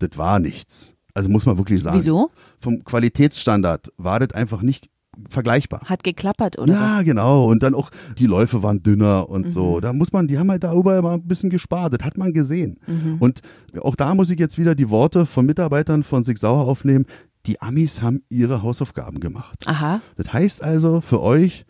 das 0.00 0.18
war 0.18 0.40
nichts. 0.40 0.94
Also 1.14 1.28
muss 1.28 1.46
man 1.46 1.58
wirklich 1.58 1.82
sagen. 1.82 1.96
Wieso? 1.96 2.30
Vom 2.60 2.82
Qualitätsstandard 2.84 3.92
war 3.96 4.20
das 4.20 4.32
einfach 4.32 4.62
nicht 4.62 4.88
vergleichbar. 5.28 5.80
Hat 5.84 6.04
geklappert, 6.04 6.58
oder? 6.58 6.72
Ja, 6.72 6.98
was? 6.98 7.04
genau. 7.04 7.46
Und 7.46 7.62
dann 7.62 7.74
auch 7.74 7.90
die 8.18 8.26
Läufe 8.26 8.62
waren 8.62 8.82
dünner 8.82 9.28
und 9.28 9.46
mhm. 9.46 9.50
so. 9.50 9.80
Da 9.80 9.92
muss 9.92 10.12
man, 10.12 10.28
die 10.28 10.38
haben 10.38 10.50
halt 10.50 10.64
darüber 10.64 10.98
immer 10.98 11.12
ein 11.12 11.26
bisschen 11.26 11.50
gespart. 11.50 11.94
Das 11.94 12.04
hat 12.04 12.16
man 12.16 12.32
gesehen. 12.32 12.78
Mhm. 12.86 13.16
Und 13.18 13.40
auch 13.80 13.96
da 13.96 14.14
muss 14.14 14.30
ich 14.30 14.38
jetzt 14.38 14.58
wieder 14.58 14.74
die 14.74 14.90
Worte 14.90 15.26
von 15.26 15.46
Mitarbeitern 15.46 16.02
von 16.02 16.24
Sig 16.24 16.38
Sauer 16.38 16.66
aufnehmen. 16.66 17.06
Die 17.46 17.60
Amis 17.60 18.02
haben 18.02 18.22
ihre 18.28 18.62
Hausaufgaben 18.62 19.20
gemacht. 19.20 19.64
Aha. 19.66 20.00
Das 20.16 20.32
heißt 20.32 20.62
also 20.62 21.00
für 21.00 21.22
euch, 21.22 21.64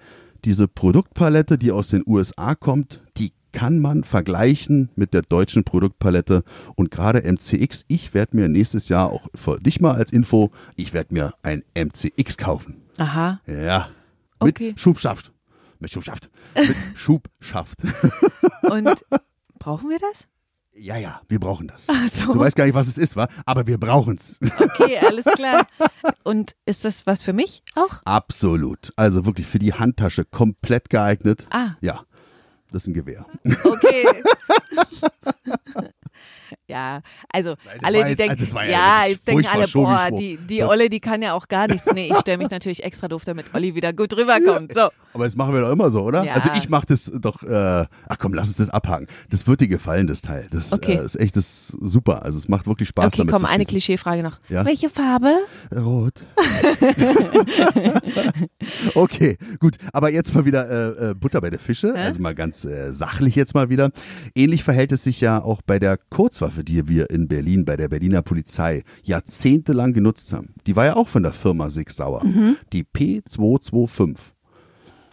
diese 0.44 0.68
Produktpalette, 0.68 1.58
die 1.58 1.72
aus 1.72 1.88
den 1.88 2.02
USA 2.06 2.54
kommt, 2.54 3.02
die 3.16 3.32
kann 3.58 3.80
man 3.80 4.04
vergleichen 4.04 4.88
mit 4.94 5.12
der 5.12 5.22
deutschen 5.22 5.64
Produktpalette 5.64 6.44
und 6.76 6.92
gerade 6.92 7.22
MCX, 7.28 7.86
ich 7.88 8.14
werde 8.14 8.36
mir 8.36 8.48
nächstes 8.48 8.88
Jahr 8.88 9.10
auch 9.10 9.26
für 9.34 9.58
dich 9.58 9.80
mal 9.80 9.96
als 9.96 10.12
Info, 10.12 10.52
ich 10.76 10.92
werde 10.92 11.12
mir 11.12 11.34
ein 11.42 11.64
MCX 11.76 12.36
kaufen. 12.36 12.76
Aha. 12.98 13.40
Ja. 13.48 13.88
Mit 14.40 14.54
okay. 14.54 14.74
Schubschaft. 14.76 15.32
Mit 15.80 15.90
Schubschaft. 15.92 16.30
Mit 16.54 16.76
Schubschaft. 16.94 17.78
Und 18.62 19.04
brauchen 19.58 19.88
wir 19.88 19.98
das? 19.98 20.28
Ja, 20.72 20.96
ja, 20.96 21.20
wir 21.26 21.40
brauchen 21.40 21.66
das. 21.66 21.86
Ach 21.88 22.08
so. 22.08 22.34
Du 22.34 22.38
weißt 22.38 22.54
gar 22.54 22.64
nicht, 22.64 22.74
was 22.74 22.86
es 22.86 22.96
ist, 22.96 23.16
wa? 23.16 23.26
Aber 23.44 23.66
wir 23.66 23.78
brauchen 23.78 24.14
es. 24.14 24.38
Okay, 24.40 24.98
alles 24.98 25.24
klar. 25.24 25.66
Und 26.22 26.54
ist 26.64 26.84
das 26.84 27.08
was 27.08 27.24
für 27.24 27.32
mich 27.32 27.64
auch? 27.74 28.02
Absolut. 28.04 28.92
Also 28.94 29.26
wirklich 29.26 29.48
für 29.48 29.58
die 29.58 29.72
Handtasche 29.74 30.24
komplett 30.24 30.90
geeignet. 30.90 31.48
Ah. 31.50 31.70
Ja. 31.80 32.04
Das 32.70 32.82
ist 32.82 32.88
ein 32.88 32.94
Gewehr. 32.94 33.26
Okay. 33.64 34.06
Ja, 36.68 37.00
also 37.32 37.56
Nein, 37.64 37.78
alle, 37.82 38.04
die 38.04 38.10
jetzt, 38.10 38.18
denken, 38.18 38.56
ja, 38.56 38.64
ja 38.64 39.04
jetzt 39.06 39.26
denken 39.26 39.46
alle, 39.46 39.66
boah, 39.68 40.10
die, 40.10 40.36
die 40.36 40.62
Olle, 40.62 40.90
die 40.90 41.00
kann 41.00 41.22
ja 41.22 41.32
auch 41.32 41.48
gar 41.48 41.66
nichts. 41.66 41.90
Nee, 41.92 42.10
ich 42.12 42.18
stelle 42.18 42.36
mich 42.36 42.50
natürlich 42.50 42.84
extra 42.84 43.08
doof, 43.08 43.24
damit 43.24 43.54
Olli 43.54 43.74
wieder 43.74 43.94
gut 43.94 44.14
rüberkommt. 44.14 44.74
So. 44.74 44.90
Aber 45.18 45.24
das 45.24 45.34
machen 45.34 45.52
wir 45.52 45.62
doch 45.62 45.72
immer 45.72 45.90
so, 45.90 46.02
oder? 46.02 46.22
Ja. 46.22 46.34
Also 46.34 46.50
ich 46.56 46.68
mache 46.68 46.86
das 46.86 47.10
doch, 47.12 47.42
äh, 47.42 47.86
ach 48.08 48.18
komm, 48.20 48.34
lass 48.34 48.46
uns 48.46 48.58
das 48.58 48.70
abhaken. 48.70 49.08
Das 49.30 49.48
wird 49.48 49.60
dir 49.60 49.66
gefallen, 49.66 50.06
das 50.06 50.22
Teil. 50.22 50.46
Das 50.52 50.72
okay. 50.72 50.92
äh, 50.92 51.04
ist 51.04 51.16
echt 51.16 51.34
das 51.34 51.76
super. 51.80 52.22
Also 52.22 52.38
es 52.38 52.46
macht 52.46 52.68
wirklich 52.68 52.90
Spaß 52.90 53.06
okay, 53.06 53.16
damit 53.16 53.34
komm, 53.34 53.44
eine 53.44 53.64
Klischeefrage 53.64 54.22
noch. 54.22 54.38
Ja? 54.48 54.64
Welche 54.64 54.88
Farbe? 54.88 55.34
Rot. 55.76 56.22
okay, 58.94 59.38
gut. 59.58 59.74
Aber 59.92 60.12
jetzt 60.12 60.32
mal 60.36 60.44
wieder 60.44 60.70
äh, 60.70 61.10
äh, 61.10 61.14
Butter 61.14 61.40
bei 61.40 61.50
der 61.50 61.58
Fische. 61.58 61.94
Hä? 61.96 62.00
Also 62.00 62.22
mal 62.22 62.36
ganz 62.36 62.64
äh, 62.64 62.92
sachlich 62.92 63.34
jetzt 63.34 63.54
mal 63.54 63.70
wieder. 63.70 63.90
Ähnlich 64.36 64.62
verhält 64.62 64.92
es 64.92 65.02
sich 65.02 65.20
ja 65.20 65.42
auch 65.42 65.62
bei 65.62 65.80
der 65.80 65.98
Kurzwaffe, 66.10 66.62
die 66.62 66.86
wir 66.86 67.10
in 67.10 67.26
Berlin 67.26 67.64
bei 67.64 67.76
der 67.76 67.88
Berliner 67.88 68.22
Polizei 68.22 68.84
jahrzehntelang 69.02 69.94
genutzt 69.94 70.32
haben. 70.32 70.54
Die 70.68 70.76
war 70.76 70.86
ja 70.86 70.94
auch 70.94 71.08
von 71.08 71.24
der 71.24 71.32
Firma 71.32 71.70
Sig 71.70 71.90
Sauer. 71.90 72.24
Mhm. 72.24 72.56
Die 72.72 72.84
P225. 72.84 74.37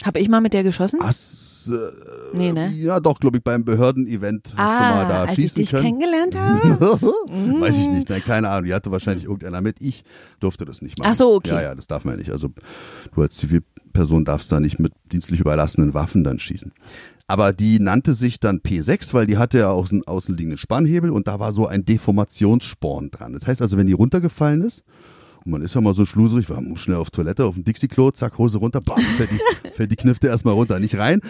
Habe 0.03 0.19
ich 0.19 0.29
mal 0.29 0.41
mit 0.41 0.53
der 0.53 0.63
geschossen? 0.63 1.01
Ass, 1.01 1.71
äh, 1.73 2.35
Nee, 2.35 2.51
ne? 2.51 2.71
Ja, 2.75 2.99
doch, 2.99 3.19
glaube 3.19 3.37
ich, 3.37 3.43
beim 3.43 3.63
Behördenevent 3.63 4.53
hast 4.55 4.59
ah, 4.59 4.77
du 4.77 4.95
mal 4.95 5.07
da 5.07 5.23
als 5.23 5.39
ich 5.39 5.53
dich 5.53 5.71
können. 5.71 5.83
kennengelernt 5.83 6.35
habe? 6.39 6.99
Mhm. 7.29 7.61
Weiß 7.61 7.77
ich 7.77 7.89
nicht, 7.89 8.09
nein, 8.09 8.21
keine 8.23 8.49
Ahnung. 8.49 8.65
Die 8.65 8.73
hatte 8.73 8.91
wahrscheinlich 8.91 9.25
irgendeiner 9.25 9.61
mit. 9.61 9.77
Ich 9.81 10.03
durfte 10.39 10.65
das 10.65 10.81
nicht 10.81 10.99
machen. 10.99 11.09
Ach 11.11 11.15
so, 11.15 11.33
okay. 11.35 11.49
Ja, 11.49 11.61
ja, 11.61 11.75
das 11.75 11.87
darf 11.87 12.03
man 12.05 12.15
ja 12.15 12.17
nicht. 12.19 12.31
Also 12.31 12.49
du 13.13 13.21
als 13.21 13.37
Zivilperson 13.37 14.25
darfst 14.25 14.51
da 14.51 14.59
nicht 14.59 14.79
mit 14.79 14.93
dienstlich 15.11 15.39
überlassenen 15.39 15.93
Waffen 15.93 16.23
dann 16.23 16.39
schießen. 16.39 16.71
Aber 17.27 17.53
die 17.53 17.79
nannte 17.79 18.13
sich 18.13 18.39
dann 18.39 18.59
P6, 18.59 19.13
weil 19.13 19.25
die 19.25 19.37
hatte 19.37 19.57
ja 19.57 19.69
auch 19.69 19.89
einen 19.91 20.05
außenliegenden 20.05 20.59
Spannhebel 20.59 21.09
und 21.09 21.27
da 21.27 21.39
war 21.39 21.51
so 21.51 21.65
ein 21.65 21.83
Deformationssporn 21.83 23.09
dran. 23.09 23.33
Das 23.33 23.47
heißt 23.47 23.61
also, 23.61 23.77
wenn 23.77 23.87
die 23.87 23.93
runtergefallen 23.93 24.61
ist, 24.61 24.83
man 25.45 25.61
ist 25.61 25.75
ja 25.75 25.81
mal 25.81 25.93
so 25.93 26.05
schluserig, 26.05 26.49
man 26.49 26.65
muss 26.65 26.81
schnell 26.81 26.97
auf 26.97 27.11
Toilette, 27.11 27.45
auf 27.45 27.55
dem 27.55 27.63
Dixie-Klo, 27.63 28.11
zack, 28.11 28.37
Hose 28.37 28.57
runter, 28.57 28.81
bam, 28.81 28.99
fällt 28.99 29.31
die, 29.31 29.71
fällt 29.71 29.91
die 29.91 29.95
Knifte 29.95 30.27
erstmal 30.27 30.55
runter. 30.55 30.79
Nicht 30.79 30.97
rein, 30.97 31.21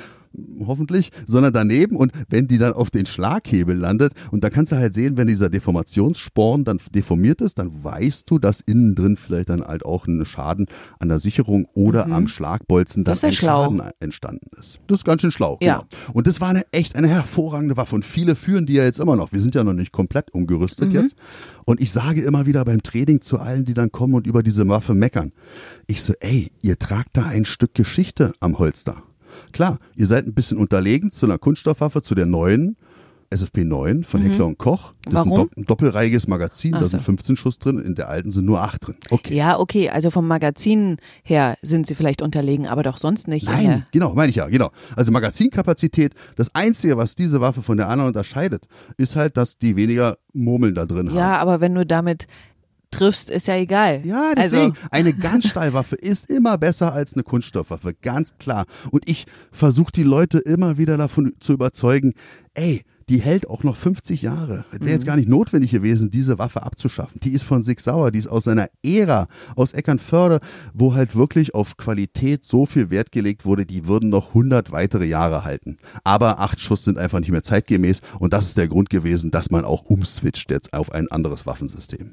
hoffentlich, 0.66 1.12
sondern 1.26 1.54
daneben 1.54 1.96
und 1.96 2.12
wenn 2.30 2.48
die 2.48 2.58
dann 2.58 2.74
auf 2.74 2.90
den 2.92 3.06
Schlaghebel 3.06 3.76
landet 3.78 4.14
und 4.32 4.44
da 4.44 4.50
kannst 4.50 4.72
du 4.72 4.76
halt 4.78 4.94
sehen, 4.94 5.18
wenn 5.18 5.28
dieser 5.28 5.50
Deformationssporn 5.50 6.64
dann 6.64 6.80
deformiert 6.94 7.42
ist, 7.42 7.60
dann 7.60 7.84
weißt 7.84 8.30
du, 8.30 8.40
dass 8.40 8.62
innen 8.62 8.96
drin 8.96 9.18
vielleicht 9.18 9.50
dann 9.50 9.62
halt 9.64 9.86
auch 9.86 10.08
ein 10.08 10.26
Schaden 10.26 10.68
an 11.00 11.10
der 11.10 11.20
Sicherung 11.20 11.66
oder 11.74 12.08
Mhm. 12.08 12.14
am 12.14 12.28
Schlagbolzen 12.28 13.04
dann 13.04 13.18
ein 13.22 13.32
schlau. 13.32 13.64
Schaden 13.66 13.82
entstanden 14.00 14.50
ist. 14.60 14.80
Das 14.88 15.00
ist 15.00 15.06
ganz 15.06 15.22
schön 15.22 15.32
schlau. 15.32 15.58
Ja. 15.62 15.76
Genau. 15.78 15.86
Und 16.14 16.28
das 16.28 16.42
war 16.42 16.50
eine 16.50 16.64
echt 16.72 16.96
eine 16.96 17.08
hervorragende 17.08 17.78
Waffe 17.78 17.96
und 17.96 18.06
viele 18.06 18.36
führen 18.36 18.66
die 18.66 18.74
ja 18.74 18.84
jetzt 18.84 19.00
immer 19.00 19.16
noch. 19.16 19.32
Wir 19.32 19.42
sind 19.42 19.56
ja 19.56 19.64
noch 19.64 19.74
nicht 19.74 19.92
komplett 19.92 20.34
umgerüstet 20.34 20.90
Mhm. 20.90 20.96
jetzt. 20.96 21.16
Und 21.66 21.82
ich 21.82 21.92
sage 21.92 22.22
immer 22.22 22.46
wieder 22.46 22.64
beim 22.66 22.82
Training 22.84 23.22
zu 23.22 23.40
allen, 23.40 23.66
die 23.66 23.74
dann 23.74 23.92
kommen 23.92 24.14
und 24.14 24.28
über 24.28 24.44
diese 24.44 24.68
Waffe 24.68 24.94
meckern. 24.94 25.32
Ich 25.88 26.02
so, 26.04 26.14
ey, 26.20 26.52
ihr 26.62 26.78
tragt 26.78 27.18
da 27.18 27.26
ein 27.26 27.46
Stück 27.46 27.74
Geschichte 27.74 28.34
am 28.40 28.60
Holster. 28.60 29.04
Klar, 29.52 29.80
ihr 29.96 30.08
seid 30.08 30.26
ein 30.28 30.34
bisschen 30.34 30.58
unterlegen 30.58 31.12
zu 31.12 31.26
einer 31.26 31.38
Kunststoffwaffe, 31.38 32.02
zu 32.02 32.16
der 32.16 32.26
neuen 32.26 32.76
SFP 33.32 33.66
9 33.66 34.04
von 34.04 34.22
Heckler 34.22 34.46
und 34.46 34.60
Koch. 34.60 34.94
Das 35.04 35.14
ist 35.16 35.20
ein, 35.22 35.26
Mhm. 35.26 35.32
Warum? 35.32 35.38
dopp 35.50 35.58
ein 35.58 35.66
doppelreihiges 35.66 36.28
Magazin, 36.28 36.76
Ach 36.76 36.80
da 36.82 36.86
so. 36.86 36.92
sind 36.92 37.02
15 37.02 37.36
Schuss 37.38 37.58
drin, 37.58 37.80
in 37.80 37.96
der 37.96 38.08
alten 38.08 38.32
sind 38.32 38.46
nur 38.46 38.62
8 38.62 38.86
drin. 38.86 38.96
Okay. 39.10 39.36
Ja, 39.36 39.60
okay, 39.60 39.90
also 39.90 40.12
vom 40.12 40.28
Magazin 40.28 40.98
her 41.24 41.58
sind 41.64 41.88
sie 41.88 41.96
vielleicht 41.96 42.22
unterlegen, 42.22 42.68
aber 42.68 42.84
doch 42.84 42.98
sonst 42.98 43.28
nicht. 43.28 43.48
Nein, 43.48 43.88
genau, 43.92 44.14
meine 44.14 44.30
ich 44.30 44.36
ja, 44.36 44.48
genau. 44.48 44.70
Also 44.96 45.12
Magazinkapazität, 45.12 46.14
das 46.36 46.54
Einzige, 46.54 46.98
was 46.98 47.16
diese 47.16 47.42
Waffe 47.42 47.64
von 47.64 47.78
der 47.78 47.90
anderen 47.90 48.10
unterscheidet, 48.10 48.68
ist 48.98 49.16
halt, 49.16 49.38
dass 49.38 49.58
die 49.58 49.76
weniger 49.76 50.18
Murmeln 50.34 50.76
da 50.76 50.86
drin 50.86 51.10
haben. 51.10 51.18
Ja, 51.18 51.38
aber 51.38 51.60
wenn 51.62 51.74
du 51.74 51.84
damit 51.86 52.28
triffst, 52.98 53.30
ist 53.30 53.48
ja 53.48 53.56
egal. 53.56 54.02
Ja, 54.06 54.34
deswegen. 54.36 54.72
Also, 54.72 54.88
eine 54.92 55.14
Ganzstahlwaffe 55.28 55.96
ist 55.96 56.30
immer 56.30 56.58
besser 56.58 56.94
als 56.94 57.14
eine 57.14 57.24
Kunststoffwaffe, 57.24 57.94
ganz 58.02 58.38
klar. 58.38 58.66
Und 58.92 59.08
ich 59.10 59.26
versuche 59.52 59.92
die 59.92 60.04
Leute 60.04 60.40
immer 60.40 60.78
wieder 60.78 60.98
davon 60.98 61.34
zu 61.40 61.54
überzeugen, 61.54 62.14
ey, 62.54 62.84
die 63.10 63.22
hält 63.22 63.50
auch 63.50 63.64
noch 63.64 63.76
50 63.76 64.22
Jahre. 64.22 64.66
Es 64.72 64.80
wäre 64.80 64.92
jetzt 64.92 65.06
gar 65.06 65.16
nicht 65.16 65.30
notwendig 65.30 65.72
gewesen, 65.72 66.10
diese 66.10 66.40
Waffe 66.40 66.64
abzuschaffen. 66.64 67.20
Die 67.22 67.32
ist 67.32 67.44
von 67.44 67.62
Sig 67.62 67.80
Sauer, 67.80 68.12
die 68.12 68.20
ist 68.20 68.28
aus 68.28 68.48
einer 68.48 68.70
Ära, 68.84 69.28
aus 69.56 69.74
Eckernförde, 69.74 70.40
wo 70.74 70.96
halt 70.96 71.16
wirklich 71.16 71.54
auf 71.54 71.78
Qualität 71.78 72.44
so 72.44 72.66
viel 72.66 72.90
Wert 72.90 73.12
gelegt 73.12 73.46
wurde, 73.46 73.66
die 73.66 73.88
würden 73.88 74.10
noch 74.10 74.30
100 74.30 74.72
weitere 74.72 75.06
Jahre 75.06 75.44
halten. 75.44 75.78
Aber 76.04 76.40
acht 76.40 76.60
Schuss 76.60 76.84
sind 76.84 76.98
einfach 76.98 77.20
nicht 77.20 77.32
mehr 77.32 77.44
zeitgemäß 77.44 78.02
und 78.20 78.34
das 78.34 78.48
ist 78.48 78.58
der 78.58 78.68
Grund 78.68 78.90
gewesen, 78.90 79.32
dass 79.32 79.52
man 79.52 79.66
auch 79.66 79.84
umswitcht 79.84 80.50
jetzt 80.50 80.74
auf 80.74 80.92
ein 80.92 81.10
anderes 81.10 81.46
Waffensystem. 81.46 82.12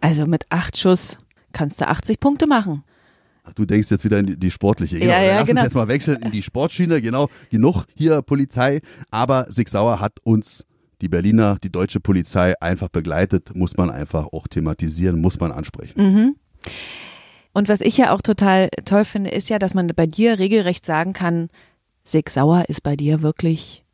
also 0.00 0.26
mit 0.26 0.44
acht 0.50 0.76
Schuss 0.76 1.18
kannst 1.52 1.80
du 1.80 1.88
80 1.88 2.20
Punkte 2.20 2.46
machen. 2.46 2.84
Ach, 3.44 3.52
Du 3.52 3.64
denkst 3.66 3.90
jetzt 3.90 4.04
wieder 4.04 4.18
in 4.18 4.38
die, 4.40 4.50
sportliche. 4.50 4.98
Genau. 4.98 5.12
Ja, 5.12 5.22
ja, 5.22 5.28
Dann 5.28 5.36
lass 5.38 5.48
genau. 5.48 5.60
uns 5.60 5.66
jetzt 5.66 5.74
mal 5.74 5.88
wechseln 5.88 6.22
in 6.22 6.30
die 6.32 6.42
Sportschiene. 6.42 7.00
Genau, 7.00 7.28
genug 7.50 7.84
hier 7.94 8.22
Polizei. 8.22 8.80
Aber 9.10 9.46
Sig 9.50 9.68
Sauer 9.68 10.00
hat 10.00 10.18
uns, 10.22 10.64
die 11.00 11.08
Berliner, 11.08 11.58
die 11.62 11.70
deutsche 11.70 12.00
Polizei 12.00 12.54
einfach 12.60 12.88
begleitet. 12.88 13.54
Muss 13.54 13.76
man 13.76 13.90
einfach 13.90 14.26
auch 14.32 14.48
thematisieren, 14.48 15.20
muss 15.20 15.38
man 15.38 15.52
ansprechen. 15.52 16.00
Mhm. 16.00 16.36
Und 17.52 17.68
was 17.68 17.80
ich 17.80 17.98
ja 17.98 18.12
auch 18.12 18.22
total 18.22 18.68
toll 18.84 19.04
finde, 19.04 19.30
ist 19.30 19.48
ja, 19.48 19.58
dass 19.58 19.74
man 19.74 19.86
bei 19.88 20.06
dir 20.06 20.38
regelrecht 20.38 20.84
sagen 20.84 21.12
kann, 21.12 21.48
Sig 22.02 22.28
Sauer 22.30 22.64
ist 22.68 22.82
bei 22.82 22.96
dir 22.96 23.22
wirklich 23.22 23.84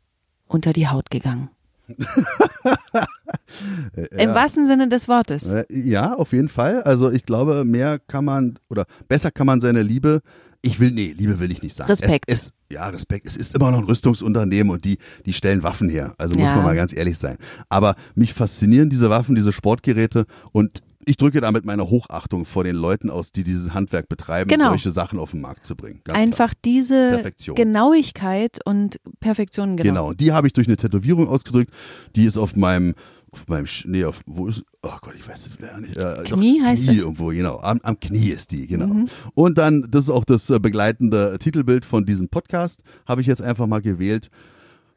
unter 0.47 0.73
die 0.73 0.87
Haut 0.87 1.09
gegangen. 1.09 1.49
Im 4.17 4.29
wahrsten 4.33 4.65
Sinne 4.65 4.89
des 4.89 5.07
Wortes. 5.07 5.47
Äh, 5.47 5.65
Ja, 5.69 6.13
auf 6.13 6.33
jeden 6.33 6.49
Fall. 6.49 6.83
Also 6.83 7.11
ich 7.11 7.25
glaube, 7.25 7.63
mehr 7.65 7.99
kann 7.99 8.25
man 8.25 8.59
oder 8.69 8.85
besser 9.07 9.31
kann 9.31 9.47
man 9.47 9.61
seine 9.61 9.81
Liebe. 9.83 10.21
Ich 10.63 10.79
will, 10.79 10.91
nee, 10.91 11.13
Liebe 11.17 11.39
will 11.39 11.51
ich 11.51 11.63
nicht 11.63 11.75
sagen. 11.75 11.89
Respekt. 11.89 12.25
Es, 12.27 12.43
es, 12.45 12.53
ja, 12.71 12.87
Respekt. 12.89 13.25
Es 13.25 13.35
ist 13.35 13.55
immer 13.55 13.71
noch 13.71 13.79
ein 13.79 13.83
Rüstungsunternehmen 13.85 14.71
und 14.71 14.85
die, 14.85 14.99
die 15.25 15.33
stellen 15.33 15.63
Waffen 15.63 15.89
her. 15.89 16.13
Also 16.19 16.35
muss 16.35 16.49
Ja. 16.49 16.55
man 16.55 16.65
mal 16.65 16.75
ganz 16.75 16.93
ehrlich 16.93 17.17
sein. 17.17 17.37
Aber 17.67 17.95
mich 18.15 18.33
faszinieren 18.33 18.89
diese 18.89 19.09
Waffen, 19.09 19.35
diese 19.35 19.53
Sportgeräte 19.53 20.25
und 20.51 20.81
ich 21.05 21.17
drücke 21.17 21.41
damit 21.41 21.65
meine 21.65 21.89
Hochachtung 21.89 22.45
vor 22.45 22.63
den 22.63 22.75
Leuten 22.75 23.09
aus, 23.09 23.31
die 23.31 23.43
dieses 23.43 23.73
Handwerk 23.73 24.09
betreiben, 24.09 24.49
Genau. 24.49 24.69
solche 24.69 24.91
Sachen 24.91 25.19
auf 25.19 25.31
den 25.31 25.41
Markt 25.41 25.65
zu 25.65 25.75
bringen. 25.75 26.01
Ganz 26.03 26.17
Einfach 26.17 26.53
diese 26.65 27.09
Perfektion. 27.11 27.55
Genauigkeit 27.55 28.59
und 28.65 28.99
Perfektion, 29.19 29.75
Klar. 29.75 29.83
genau. 29.83 30.01
Genau. 30.07 30.13
Die 30.13 30.31
habe 30.31 30.47
ich 30.47 30.53
durch 30.53 30.67
eine 30.67 30.77
Tätowierung 30.77 31.27
ausgedrückt. 31.27 31.71
Die 32.15 32.25
ist 32.25 32.37
auf 32.37 32.55
meinem, 32.55 32.95
auf 33.31 33.47
meinem, 33.47 33.65
nee, 33.85 34.03
auf, 34.03 34.21
wo 34.25 34.47
ist, 34.47 34.63
oh 34.81 34.89
Gott, 35.01 35.13
ich 35.17 35.27
weiß 35.27 35.45
es 35.47 35.57
wieder 35.57 35.79
nicht. 35.79 35.95
Äh, 36.01 36.23
Knie 36.25 36.59
doch, 36.59 36.65
heißt 36.65 36.83
Knie 36.83 36.95
das? 36.95 37.03
irgendwo, 37.03 37.27
genau. 37.27 37.59
Am, 37.59 37.79
am 37.83 37.99
Knie 37.99 38.29
ist 38.31 38.51
die, 38.51 38.67
genau. 38.67 38.87
Mhm. 38.87 39.07
Und 39.33 39.57
dann, 39.57 39.87
das 39.89 40.05
ist 40.05 40.09
auch 40.09 40.25
das 40.25 40.49
äh, 40.49 40.59
begleitende 40.59 41.37
Titelbild 41.39 41.85
von 41.85 42.05
diesem 42.05 42.29
Podcast, 42.29 42.81
habe 43.05 43.21
ich 43.21 43.27
jetzt 43.27 43.41
einfach 43.41 43.67
mal 43.67 43.81
gewählt. 43.81 44.29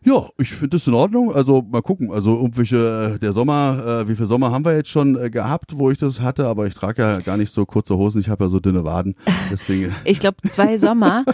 Ja, 0.05 0.29
ich 0.39 0.51
finde 0.51 0.77
das 0.77 0.87
in 0.87 0.95
Ordnung. 0.95 1.35
Also 1.35 1.63
mal 1.63 1.81
gucken. 1.81 2.13
Also 2.13 2.37
irgendwelche, 2.37 3.15
äh, 3.15 3.19
der 3.19 3.33
Sommer, 3.33 4.03
äh, 4.03 4.09
wie 4.09 4.17
viel 4.17 4.27
Sommer 4.27 4.51
haben 4.51 4.65
wir 4.65 4.77
jetzt 4.77 4.91
schon 4.91 5.17
äh, 5.17 5.31
gehabt, 5.31 5.79
wo 5.79 5.91
ich 5.91 5.99
das 5.99 6.21
hatte, 6.21 6.47
aber 6.47 6.67
ich 6.67 6.75
trage 6.75 7.03
ja 7.03 7.19
gar 7.19 7.37
nicht 7.37 7.51
so 7.51 7.65
kurze 7.65 7.97
Hosen, 7.97 8.21
ich 8.21 8.29
habe 8.29 8.45
ja 8.45 8.51
so 8.51 8.61
dünne 8.61 8.85
Waden. 8.85 9.17
Deswegen. 9.51 9.95
Ich 10.05 10.21
glaube 10.21 10.37
zwei 10.49 10.77
Sommer. 10.77 11.25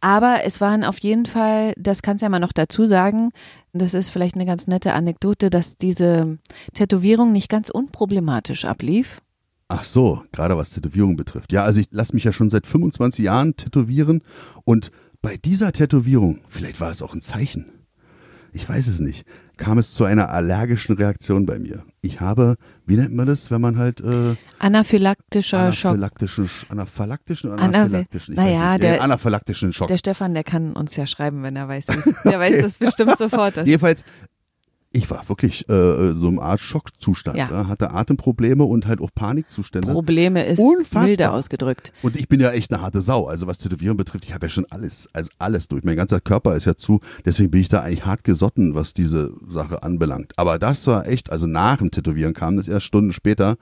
Aber 0.00 0.38
es 0.44 0.60
waren 0.60 0.84
auf 0.84 0.98
jeden 1.00 1.26
Fall, 1.26 1.72
das 1.76 2.02
kannst 2.02 2.22
du 2.22 2.26
ja 2.26 2.30
mal 2.30 2.38
noch 2.38 2.52
dazu 2.52 2.86
sagen, 2.86 3.30
das 3.72 3.94
ist 3.94 4.10
vielleicht 4.10 4.36
eine 4.36 4.46
ganz 4.46 4.66
nette 4.66 4.92
Anekdote, 4.92 5.50
dass 5.50 5.76
diese 5.76 6.38
Tätowierung 6.72 7.32
nicht 7.32 7.50
ganz 7.50 7.68
unproblematisch 7.68 8.64
ablief. 8.64 9.20
Ach 9.68 9.84
so, 9.84 10.22
gerade 10.32 10.56
was 10.56 10.70
Tätowierung 10.70 11.16
betrifft. 11.16 11.52
Ja, 11.52 11.64
also 11.64 11.80
ich 11.80 11.88
lasse 11.90 12.14
mich 12.14 12.24
ja 12.24 12.32
schon 12.32 12.48
seit 12.48 12.66
25 12.66 13.24
Jahren 13.24 13.56
tätowieren 13.56 14.22
und 14.64 14.90
bei 15.20 15.36
dieser 15.36 15.72
Tätowierung, 15.72 16.40
vielleicht 16.48 16.80
war 16.80 16.90
es 16.90 17.02
auch 17.02 17.12
ein 17.12 17.20
Zeichen, 17.20 17.66
ich 18.58 18.68
weiß 18.68 18.88
es 18.88 18.98
nicht, 19.00 19.24
kam 19.56 19.78
es 19.78 19.94
zu 19.94 20.04
einer 20.04 20.30
allergischen 20.30 20.96
Reaktion 20.96 21.46
bei 21.46 21.58
mir. 21.60 21.84
Ich 22.00 22.20
habe, 22.20 22.56
wie 22.86 22.96
nennt 22.96 23.14
man 23.14 23.26
das, 23.26 23.50
wenn 23.52 23.60
man 23.60 23.78
halt 23.78 24.00
äh, 24.00 24.34
Anaphylaktischer 24.58 25.72
Schock. 25.72 25.90
anaphylaktischen, 25.92 26.46
Sch- 26.48 26.68
anaphylaktischen 26.70 27.50
Anaphy- 27.52 27.62
anaphylaktischen, 27.62 28.34
ich 28.34 28.36
naja, 28.38 28.72
nicht, 28.72 28.82
der- 28.84 28.92
den 28.94 29.00
anaphylaktischen 29.02 29.72
Schock. 29.72 29.88
Der 29.88 29.98
Stefan, 29.98 30.34
der 30.34 30.44
kann 30.44 30.72
uns 30.72 30.96
ja 30.96 31.06
schreiben, 31.06 31.42
wenn 31.42 31.54
er 31.56 31.68
weiß, 31.68 31.86
wie's- 31.88 32.14
der 32.24 32.38
weiß 32.40 32.60
das 32.62 32.78
bestimmt 32.78 33.16
sofort. 33.18 33.56
Jedenfalls, 33.58 34.04
ich 34.90 35.10
war 35.10 35.28
wirklich 35.28 35.68
äh, 35.68 36.12
so 36.12 36.28
im 36.28 36.38
Art 36.38 36.60
Schockzustand, 36.60 37.36
Ja. 37.36 37.50
ja, 37.50 37.68
hatte 37.68 37.90
Atemprobleme 37.90 38.64
und 38.64 38.86
halt 38.86 39.00
auch 39.02 39.10
Panikzustände. 39.14 39.92
Probleme 39.92 40.44
ist 40.46 40.58
Unfassbar. 40.58 41.04
milder 41.04 41.32
ausgedrückt. 41.34 41.92
Und 42.02 42.16
ich 42.16 42.26
bin 42.26 42.40
ja 42.40 42.50
echt 42.52 42.72
eine 42.72 42.80
harte 42.80 43.02
Sau. 43.02 43.26
Also 43.26 43.46
was 43.46 43.58
Tätowieren 43.58 43.98
betrifft, 43.98 44.24
ich 44.24 44.32
habe 44.32 44.46
ja 44.46 44.50
schon 44.50 44.64
alles, 44.70 45.06
also 45.12 45.28
alles 45.38 45.68
durch. 45.68 45.84
Mein 45.84 45.96
ganzer 45.96 46.20
Körper 46.20 46.56
ist 46.56 46.64
ja 46.64 46.74
zu. 46.74 47.00
Deswegen 47.26 47.50
bin 47.50 47.60
ich 47.60 47.68
da 47.68 47.82
eigentlich 47.82 48.06
hart 48.06 48.24
gesotten, 48.24 48.74
was 48.74 48.94
diese 48.94 49.32
Sache 49.50 49.82
anbelangt. 49.82 50.32
Aber 50.36 50.58
das 50.58 50.86
war 50.86 51.06
echt, 51.06 51.30
also 51.30 51.46
nach 51.46 51.78
dem 51.78 51.90
Tätowieren 51.90 52.32
kam 52.32 52.56
das 52.56 52.66
erst 52.66 52.86
Stunden 52.86 53.12
später. 53.12 53.56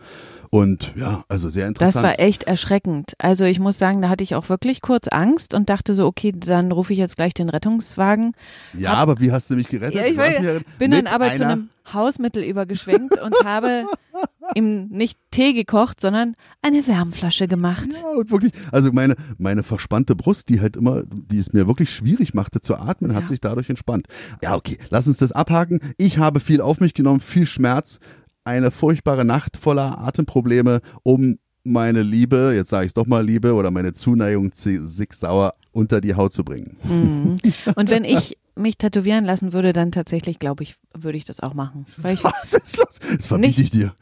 Und 0.51 0.93
ja, 0.97 1.25
also 1.29 1.49
sehr 1.49 1.65
Das 1.65 1.69
interessant. 1.71 2.05
war 2.07 2.21
echt 2.21 2.45
erschreckend. 2.45 3.13
Also 3.19 3.45
ich 3.45 3.59
muss 3.59 3.79
sagen, 3.79 4.03
da 4.03 4.09
hatte 4.09 4.25
ich 4.25 4.35
auch 4.35 4.49
wirklich 4.49 4.81
kurz 4.83 5.09
Angst 5.09 5.55
und 5.55 5.69
dachte 5.71 5.95
so, 5.95 6.07
okay, 6.07 6.33
dann 6.37 6.73
rufe 6.73 6.93
ich 6.93 6.99
jetzt 6.99 7.17
gleich 7.17 7.35
den 7.35 7.49
Rettungswagen. 7.49 8.33
ja, 8.77 8.95
aber 8.95 9.21
wie 9.21 9.33
hast 9.33 9.51
du 9.51 9.57
mich 9.57 9.69
gerettet? 9.69 9.95
Ja, 10.01 10.07
ich 10.07 10.17
weiß, 10.17 10.63
bin 10.79 10.91
dann 10.91 11.07
aber 11.07 11.33
zu 11.33 11.45
einem 11.47 11.69
Hausmittel 11.93 12.43
übergeschwenkt 12.43 13.21
und 13.21 13.35
habe 13.45 13.87
ihm 14.55 14.89
nicht 14.89 15.19
Tee 15.31 15.53
gekocht, 15.53 16.01
sondern 16.01 16.35
eine 16.63 16.87
Wärmflasche 16.87 17.47
gemacht. 17.49 17.89
Ja, 18.01 18.09
und 18.19 18.31
wirklich, 18.31 18.53
also 18.73 18.91
meine, 18.93 19.15
meine 19.39 19.63
verspannte 19.63 20.17
Brust, 20.17 20.49
die 20.49 20.61
halt 20.61 20.77
immer, 20.77 21.03
die 21.07 21.39
es 21.39 21.53
mir 21.53 21.67
wirklich 21.69 21.91
schwierig 21.91 22.35
machte 22.35 22.61
zu 22.61 22.77
atmen, 22.77 23.15
hat 23.15 23.23
Ja. 23.23 23.27
sich 23.29 23.41
dadurch 23.41 23.69
entspannt. 23.71 24.07
Ja, 24.43 24.57
okay, 24.57 24.79
lass 24.91 25.07
uns 25.07 25.19
das 25.19 25.33
abhaken. 25.33 25.81
Ich 25.97 26.19
habe 26.19 26.41
viel 26.41 26.61
auf 26.61 26.81
mich 26.81 26.95
genommen, 26.95 27.21
viel 27.21 27.47
Schmerz, 27.47 28.01
eine 28.47 28.71
furchtbare 28.71 29.25
Nacht 29.25 29.57
voller 29.57 29.99
Atemprobleme, 29.99 30.81
um 31.03 31.39
meine 31.65 32.03
Liebe, 32.03 32.53
jetzt 32.55 32.71
sage 32.71 32.87
ich 32.87 32.91
es 32.91 32.95
doch 32.95 33.07
mal 33.07 33.25
Liebe, 33.25 33.55
oder 33.55 33.71
meine 33.71 33.93
Zuneigung 33.93 34.53
zu 34.53 34.87
Sig 34.87 35.13
Sauer 35.13 35.55
unter 35.73 36.01
die 36.01 36.15
Haut 36.15 36.33
zu 36.33 36.45
bringen. 36.45 36.77
Mhm. 36.85 37.37
Und 37.75 37.91
wenn 37.91 38.05
ich 38.05 38.39
mich 38.55 38.79
tätowieren 38.79 39.25
lassen 39.25 39.53
würde, 39.53 39.73
dann 39.73 39.93
tatsächlich, 39.93 40.39
glaube 40.39 40.63
ich, 40.63 40.77
würde 40.95 41.19
ich 41.19 41.27
das 41.27 41.41
auch 41.41 41.53
machen. 41.53 41.85
Weil 41.99 42.15
ich, 42.15 42.25
Was 42.25 42.55
ist 42.55 42.79
los? 42.79 43.01
Das 43.17 43.27
verbiete 43.27 43.61
ich 43.61 43.71
dir. 43.71 43.93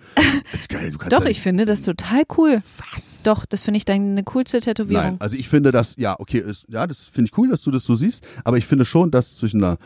Das 0.53 0.61
ist 0.61 0.69
geil, 0.69 0.93
du 0.93 0.99
kannst 0.99 1.17
doch, 1.17 1.25
ja 1.25 1.31
ich 1.31 1.41
finde 1.41 1.65
das 1.65 1.83
total 1.83 2.23
cool. 2.39 2.63
Was? 2.93 3.25
Doch, 3.25 3.47
das 3.47 3.65
finde 3.65 3.79
ich 3.79 3.85
deine 3.85 4.23
coolste 4.23 4.61
Tätowierung. 4.61 5.05
Nein, 5.05 5.17
also 5.21 5.37
ich 5.37 5.49
finde 5.49 5.73
das, 5.73 5.97
ja, 5.97 6.15
okay, 6.21 6.39
ist, 6.39 6.67
ja, 6.69 6.87
das 6.87 7.01
finde 7.01 7.31
ich 7.33 7.39
cool, 7.39 7.49
dass 7.49 7.63
du 7.63 7.73
das 7.73 7.83
so 7.83 7.97
siehst, 7.97 8.23
aber 8.45 8.59
ich 8.59 8.67
finde 8.67 8.85
schon, 8.85 9.11
dass 9.11 9.37
zwischen 9.37 9.65
einer 9.65 9.79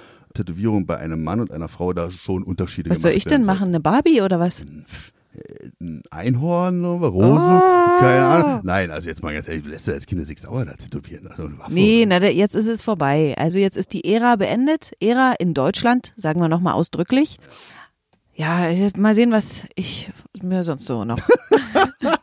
Tätowierung 0.44 0.86
bei 0.86 0.96
einem 0.96 1.22
Mann 1.22 1.40
und 1.40 1.50
einer 1.52 1.68
Frau 1.68 1.92
da 1.92 2.10
schon 2.10 2.42
Unterschiede 2.42 2.90
Was 2.90 3.02
soll 3.02 3.12
gemacht 3.12 3.26
ich 3.26 3.30
denn 3.30 3.44
machen? 3.44 3.68
Eine 3.68 3.80
Barbie 3.80 4.22
oder 4.22 4.38
was? 4.40 4.62
Ein 5.80 6.02
Einhorn 6.10 6.84
oder 6.84 7.08
Rosen? 7.08 7.56
Oh. 7.58 7.98
Keine 8.00 8.24
Ahnung. 8.24 8.60
Nein, 8.64 8.90
also 8.90 9.08
jetzt 9.08 9.22
mal 9.22 9.34
ganz 9.34 9.48
ehrlich, 9.48 9.64
du 9.64 9.70
lässt 9.70 9.86
ja 9.86 9.94
als 9.94 10.06
Kind 10.06 10.24
sich 10.26 10.40
sauer 10.40 10.64
da 10.64 10.72
tätowieren. 10.74 11.28
Also 11.28 11.50
Nee, 11.68 12.04
na, 12.06 12.20
da- 12.20 12.28
jetzt 12.28 12.54
ist 12.54 12.66
es 12.66 12.82
vorbei. 12.82 13.34
Also 13.38 13.58
jetzt 13.58 13.76
ist 13.76 13.92
die 13.92 14.04
Ära 14.04 14.36
beendet. 14.36 14.92
Ära 15.00 15.34
in 15.38 15.54
Deutschland, 15.54 16.12
sagen 16.16 16.40
wir 16.40 16.48
nochmal 16.48 16.74
ausdrücklich. 16.74 17.38
Ja, 18.34 18.68
äh, 18.68 18.92
mal 18.96 19.14
sehen, 19.14 19.32
was 19.32 19.62
ich 19.74 20.10
mir 20.40 20.62
sonst 20.64 20.86
so 20.86 21.04
noch. 21.04 21.18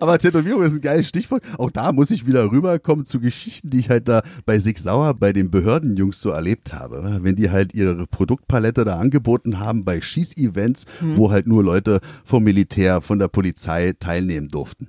Aber 0.00 0.18
Tätowierung 0.18 0.62
ist 0.62 0.74
ein 0.74 0.80
geiles 0.80 1.08
Stichwort. 1.08 1.42
Auch 1.58 1.70
da 1.70 1.92
muss 1.92 2.10
ich 2.10 2.26
wieder 2.26 2.50
rüberkommen 2.50 3.06
zu 3.06 3.20
Geschichten, 3.20 3.70
die 3.70 3.80
ich 3.80 3.90
halt 3.90 4.08
da 4.08 4.22
bei 4.44 4.58
Sig 4.58 4.78
Sauer 4.78 5.14
bei 5.14 5.32
den 5.32 5.50
Behördenjungs 5.50 6.20
so 6.20 6.30
erlebt 6.30 6.72
habe. 6.72 7.18
Wenn 7.22 7.36
die 7.36 7.50
halt 7.50 7.74
ihre 7.74 8.06
Produktpalette 8.06 8.84
da 8.84 8.98
angeboten 8.98 9.58
haben 9.58 9.84
bei 9.84 10.00
Schießevents, 10.00 10.86
hm. 11.00 11.16
wo 11.16 11.30
halt 11.30 11.46
nur 11.46 11.62
Leute 11.62 12.00
vom 12.24 12.44
Militär, 12.44 13.00
von 13.00 13.18
der 13.18 13.28
Polizei 13.28 13.94
teilnehmen 13.98 14.48
durften. 14.48 14.88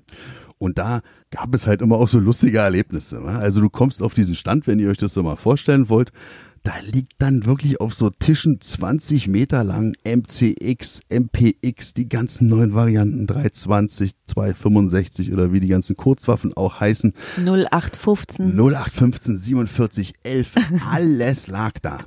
Und 0.60 0.78
da 0.78 1.02
gab 1.30 1.54
es 1.54 1.68
halt 1.68 1.82
immer 1.82 1.98
auch 1.98 2.08
so 2.08 2.20
lustige 2.20 2.60
Erlebnisse. 2.60 3.22
Ne? 3.22 3.38
Also 3.38 3.62
du 3.62 3.70
kommst 3.70 4.02
auf 4.02 4.14
diesen 4.14 4.36
Stand, 4.36 4.66
wenn 4.66 4.80
ihr 4.80 4.90
euch 4.90 4.98
das 4.98 5.14
so 5.14 5.22
mal 5.22 5.36
vorstellen 5.36 5.90
wollt, 5.90 6.12
da 6.68 6.74
liegt 6.84 7.14
dann 7.20 7.46
wirklich 7.46 7.80
auf 7.80 7.94
so 7.94 8.10
Tischen 8.10 8.60
20 8.60 9.30
Meter 9.30 9.64
lang 9.64 9.96
MCX, 10.04 11.00
MPX, 11.10 11.94
die 11.94 12.10
ganzen 12.10 12.48
neuen 12.50 12.74
Varianten, 12.74 13.26
320, 13.26 14.12
265 14.26 15.32
oder 15.32 15.54
wie 15.54 15.62
die 15.62 15.70
ganzen 15.70 15.96
Kurzwaffen 15.96 16.52
auch 16.58 16.82
heißen. 16.82 17.14
0815. 17.38 18.60
0815, 18.60 19.38
47, 19.38 20.14
11, 20.24 20.56
alles 20.92 21.48
lag 21.48 21.72
da. 21.82 22.00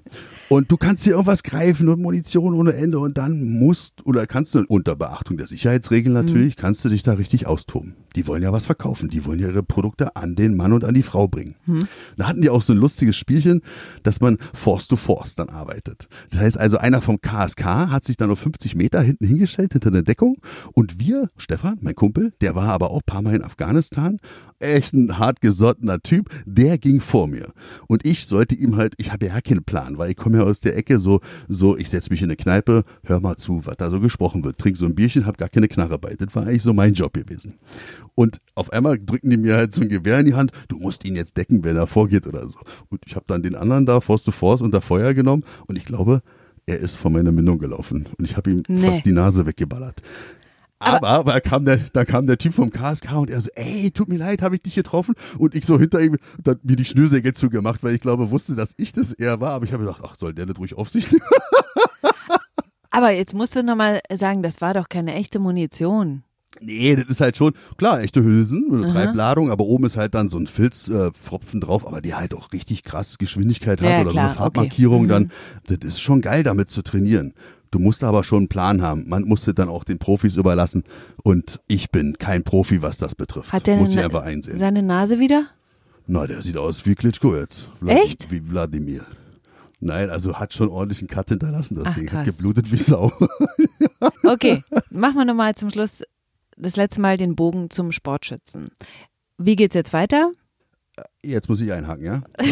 Und 0.51 0.71
du 0.71 0.77
kannst 0.77 1.05
hier 1.05 1.13
irgendwas 1.13 1.43
greifen 1.43 1.89
und 1.89 2.03
Munition 2.03 2.55
ohne 2.55 2.75
Ende 2.75 2.99
und 2.99 3.17
dann 3.17 3.45
musst 3.45 4.05
oder 4.05 4.27
kannst 4.27 4.55
du 4.55 4.65
unter 4.67 4.97
Beachtung 4.97 5.37
der 5.37 5.47
Sicherheitsregeln 5.47 6.13
natürlich, 6.13 6.57
mhm. 6.57 6.61
kannst 6.61 6.85
du 6.85 6.89
dich 6.89 7.05
da 7.05 7.13
richtig 7.13 7.47
austoben. 7.47 7.95
Die 8.17 8.27
wollen 8.27 8.43
ja 8.43 8.53
was 8.53 8.67
verkaufen, 8.67 9.09
die 9.09 9.25
wollen 9.25 9.39
ja 9.39 9.49
ihre 9.49 9.63
Produkte 9.63 10.17
an 10.17 10.35
den 10.35 10.57
Mann 10.57 10.73
und 10.73 10.85
an 10.85 10.95
die 10.95 11.05
Frau 11.05 11.29
bringen. 11.29 11.55
Mhm. 11.67 11.81
Da 12.17 12.27
hatten 12.27 12.43
die 12.43 12.51
auch 12.51 12.63
so 12.63 12.73
ein 12.73 12.79
lustiges 12.79 13.17
Spielchen, 13.17 13.63
dass 14.03 14.21
man 14.21 14.39
Force 14.55 14.89
to 14.89 14.97
Force 14.97 15.35
dann 15.35 15.49
arbeitet. 15.49 16.09
Das 16.31 16.41
heißt 16.41 16.59
also, 16.59 16.79
einer 16.79 17.01
vom 17.01 17.21
KSK 17.21 17.65
hat 17.65 18.05
sich 18.05 18.17
dann 18.17 18.31
auf 18.31 18.39
50 18.41 18.75
Meter 18.75 19.01
hinten 19.01 19.27
hingestellt, 19.27 19.73
hinter 19.73 19.91
der 19.91 20.03
Deckung 20.03 20.37
und 20.73 20.99
wir, 20.99 21.29
Stefan, 21.37 21.79
mein 21.81 21.95
Kumpel, 21.95 22.33
der 22.41 22.55
war 22.55 22.69
aber 22.69 22.91
auch 22.91 23.01
ein 23.01 23.07
paar 23.07 23.23
Mal 23.23 23.35
in 23.35 23.45
Afghanistan 23.45 24.19
echt 24.61 24.95
ein 24.95 25.19
hartgesottener 25.19 26.01
Typ, 26.01 26.29
der 26.45 26.79
ging 26.79 27.01
vor 27.01 27.27
mir. 27.27 27.53
Und 27.89 28.07
ich 28.07 28.27
sollte 28.27 28.55
ihm 28.55 28.77
halt, 28.77 28.95
ich 28.99 29.13
habe 29.13 29.27
ja 29.27 29.41
keinen 29.41 29.65
Plan, 29.65 29.99
weil 29.99 30.11
ich 30.11 30.17
komme 30.17 30.39
ja 30.39 30.45
aus 30.45 30.61
der 30.61 30.77
Ecke 30.77 31.01
so, 31.01 31.21
so, 31.49 31.77
ich 31.77 31.89
setze 31.89 32.11
mich 32.11 32.21
in 32.21 32.27
eine 32.27 32.37
Kneipe, 32.37 32.85
hör 33.05 33.21
mal 33.21 33.37
zu, 33.37 33.65
was 33.65 33.77
da 33.79 33.91
so 33.91 34.01
gesprochen 34.01 34.45
wird, 34.45 34.59
trink 34.59 34.77
so 34.77 34.85
ein 34.85 34.95
Bierchen, 34.95 35.27
hab 35.27 35.39
gar 35.39 35.49
keine 35.49 35.69
Knarre 35.69 35.99
bei. 35.99 36.15
Das 36.15 36.35
war 36.35 36.45
eigentlich 36.45 36.63
so 36.63 36.75
mein 36.75 36.95
Job 36.95 37.15
gewesen. 37.15 37.55
Und 38.15 38.41
auf 38.55 38.73
einmal 38.73 38.99
drücken 38.99 39.31
die 39.31 39.39
mir 39.39 39.57
halt 39.57 39.73
so 39.73 39.81
ein 39.81 39.89
Gewehr 39.89 40.19
in 40.21 40.27
die 40.27 40.35
Hand, 40.35 40.53
du 40.69 40.79
musst 40.79 41.05
ihn 41.05 41.17
jetzt 41.17 41.37
decken, 41.37 41.65
wenn 41.65 41.77
er 41.77 41.87
vorgeht 41.87 42.27
oder 42.27 42.47
so. 42.47 42.59
Und 42.91 43.01
ich 43.07 43.17
habe 43.17 43.25
dann 43.27 43.43
den 43.43 43.57
anderen 43.57 43.87
da, 43.87 44.01
Force 44.01 44.25
to 44.25 44.33
Force, 44.41 44.63
unter 44.63 44.81
Feuer 44.81 45.13
genommen 45.15 45.45
und 45.67 45.77
ich 45.77 45.85
glaube, 45.85 46.23
er 46.67 46.79
ist 46.79 46.97
vor 46.97 47.11
meiner 47.11 47.31
Mündung 47.31 47.59
gelaufen 47.59 48.09
und 48.19 48.25
ich 48.25 48.37
habe 48.37 48.51
ihm 48.51 48.63
nee. 48.69 48.87
fast 48.87 49.05
die 49.05 49.13
Nase 49.13 49.45
weggeballert. 49.47 50.03
Aber, 50.83 51.09
aber 51.09 51.33
da 51.33 51.41
kam 51.41 51.67
der, 51.67 51.77
da 51.93 52.07
kam 52.07 52.27
der 52.27 52.39
Typ 52.39 52.55
vom 52.55 52.71
KSK 52.71 53.13
und 53.13 53.29
er 53.29 53.41
so, 53.43 53.51
ey, 53.55 53.91
tut 53.91 54.09
mir 54.09 54.17
leid, 54.17 54.41
habe 54.41 54.55
ich 54.55 54.63
dich 54.63 54.75
getroffen? 54.75 55.15
Und 55.37 55.55
ich 55.55 55.67
so 55.67 55.79
hinter 55.79 56.01
ihm, 56.01 56.17
dann 56.43 56.59
mir 56.63 56.77
die 56.77 56.87
Schnürsäge 56.87 57.35
zugemacht, 57.35 57.83
weil 57.83 57.95
ich 57.95 58.01
glaube, 58.01 58.31
wusste, 58.31 58.55
dass 58.55 58.73
ich 58.79 58.93
das 58.93 59.13
eher 59.13 59.43
war. 59.43 59.51
Aber 59.51 59.67
ich 59.67 59.75
habe 59.75 59.85
gedacht, 59.85 60.01
ach, 60.03 60.17
soll 60.17 60.33
der 60.33 60.47
nicht 60.47 60.59
ruhig 60.59 60.75
auf 60.75 60.89
sich 60.89 61.13
nehmen? 61.13 61.23
aber 62.91 63.11
jetzt 63.11 63.35
musst 63.35 63.55
du 63.57 63.63
nochmal 63.63 64.01
sagen, 64.11 64.43
das 64.43 64.63
war 64.63 64.73
doch 64.73 64.89
keine 64.89 65.13
echte 65.13 65.39
Munition. 65.39 66.23
Nee, 66.63 66.95
das 66.95 67.07
ist 67.09 67.21
halt 67.21 67.37
schon, 67.37 67.55
klar, 67.79 68.03
echte 68.03 68.23
Hülsen, 68.23 68.67
eine 68.71 68.93
Treibladung, 68.93 69.51
aber 69.51 69.65
oben 69.65 69.87
ist 69.87 69.97
halt 69.97 70.15
dann 70.15 70.29
so 70.29 70.39
ein 70.39 70.47
Filzpfropfen 70.47 71.61
äh, 71.61 71.65
drauf, 71.65 71.87
aber 71.87 72.03
die 72.03 72.15
halt 72.15 72.35
auch 72.35 72.53
richtig 72.53 72.85
krass 72.85 73.17
Geschwindigkeit 73.17 73.81
hat 73.81 73.89
ja, 73.89 74.01
oder 74.03 74.11
klar, 74.11 74.13
so 74.13 74.29
eine 74.29 74.35
Farbmarkierung 74.35 75.05
okay. 75.05 75.21
mhm. 75.21 75.31
dann. 75.67 75.79
Das 75.79 75.89
ist 75.95 76.01
schon 76.01 76.21
geil, 76.21 76.43
damit 76.43 76.69
zu 76.69 76.83
trainieren. 76.83 77.33
Du 77.71 77.79
musst 77.79 78.03
aber 78.03 78.25
schon 78.25 78.39
einen 78.39 78.49
Plan 78.49 78.83
haben. 78.83 79.09
Man 79.09 79.23
musste 79.25 79.55
dann 79.55 79.69
auch 79.69 79.85
den 79.85 79.99
Profis 79.99 80.37
überlassen. 80.37 80.83
Und 81.23 81.61
ich 81.69 81.91
bin 81.91 82.19
kein 82.19 82.43
Profi, 82.43 82.83
was 82.83 82.99
das 82.99 83.15
betrifft. 83.15 83.53
Hat 83.53 83.67
der 83.67 83.77
Muss 83.77 83.93
ich 83.93 84.01
einfach 84.01 84.25
einsehen. 84.25 84.57
seine 84.57 84.83
Nase 84.83 85.21
wieder? 85.21 85.47
Na, 86.07 86.27
der 86.27 86.43
sieht 86.43 86.57
aus 86.57 86.85
wie 86.87 86.97
Klitschko 86.97 87.37
jetzt. 87.37 87.69
Vlad 87.79 87.97
Echt? 87.97 88.31
Wie 88.31 88.51
Wladimir. 88.51 89.05
Nein, 89.79 90.11
also 90.11 90.35
hat 90.35 90.53
schon 90.53 90.69
ordentlich 90.69 90.99
einen 91.01 91.09
Cut 91.09 91.29
hinterlassen, 91.29 91.77
das 91.77 91.87
Ach, 91.87 91.95
Ding. 91.95 92.07
Krass. 92.07 92.27
Hat 92.27 92.37
geblutet 92.37 92.71
wie 92.71 92.77
Sau. 92.77 93.13
okay, 94.25 94.63
machen 94.91 95.15
wir 95.15 95.25
nochmal 95.25 95.55
zum 95.55 95.71
Schluss 95.71 96.03
das 96.61 96.77
letzte 96.77 97.01
Mal 97.01 97.17
den 97.17 97.37
Bogen 97.37 97.71
zum 97.71 97.93
Sportschützen. 97.93 98.71
Wie 99.39 99.57
geht's 99.57 99.75
jetzt 99.75 99.93
weiter? 99.93 100.33
Jetzt 101.23 101.49
muss 101.49 101.61
ich 101.61 101.73
einhaken, 101.73 102.05
ja? 102.05 102.23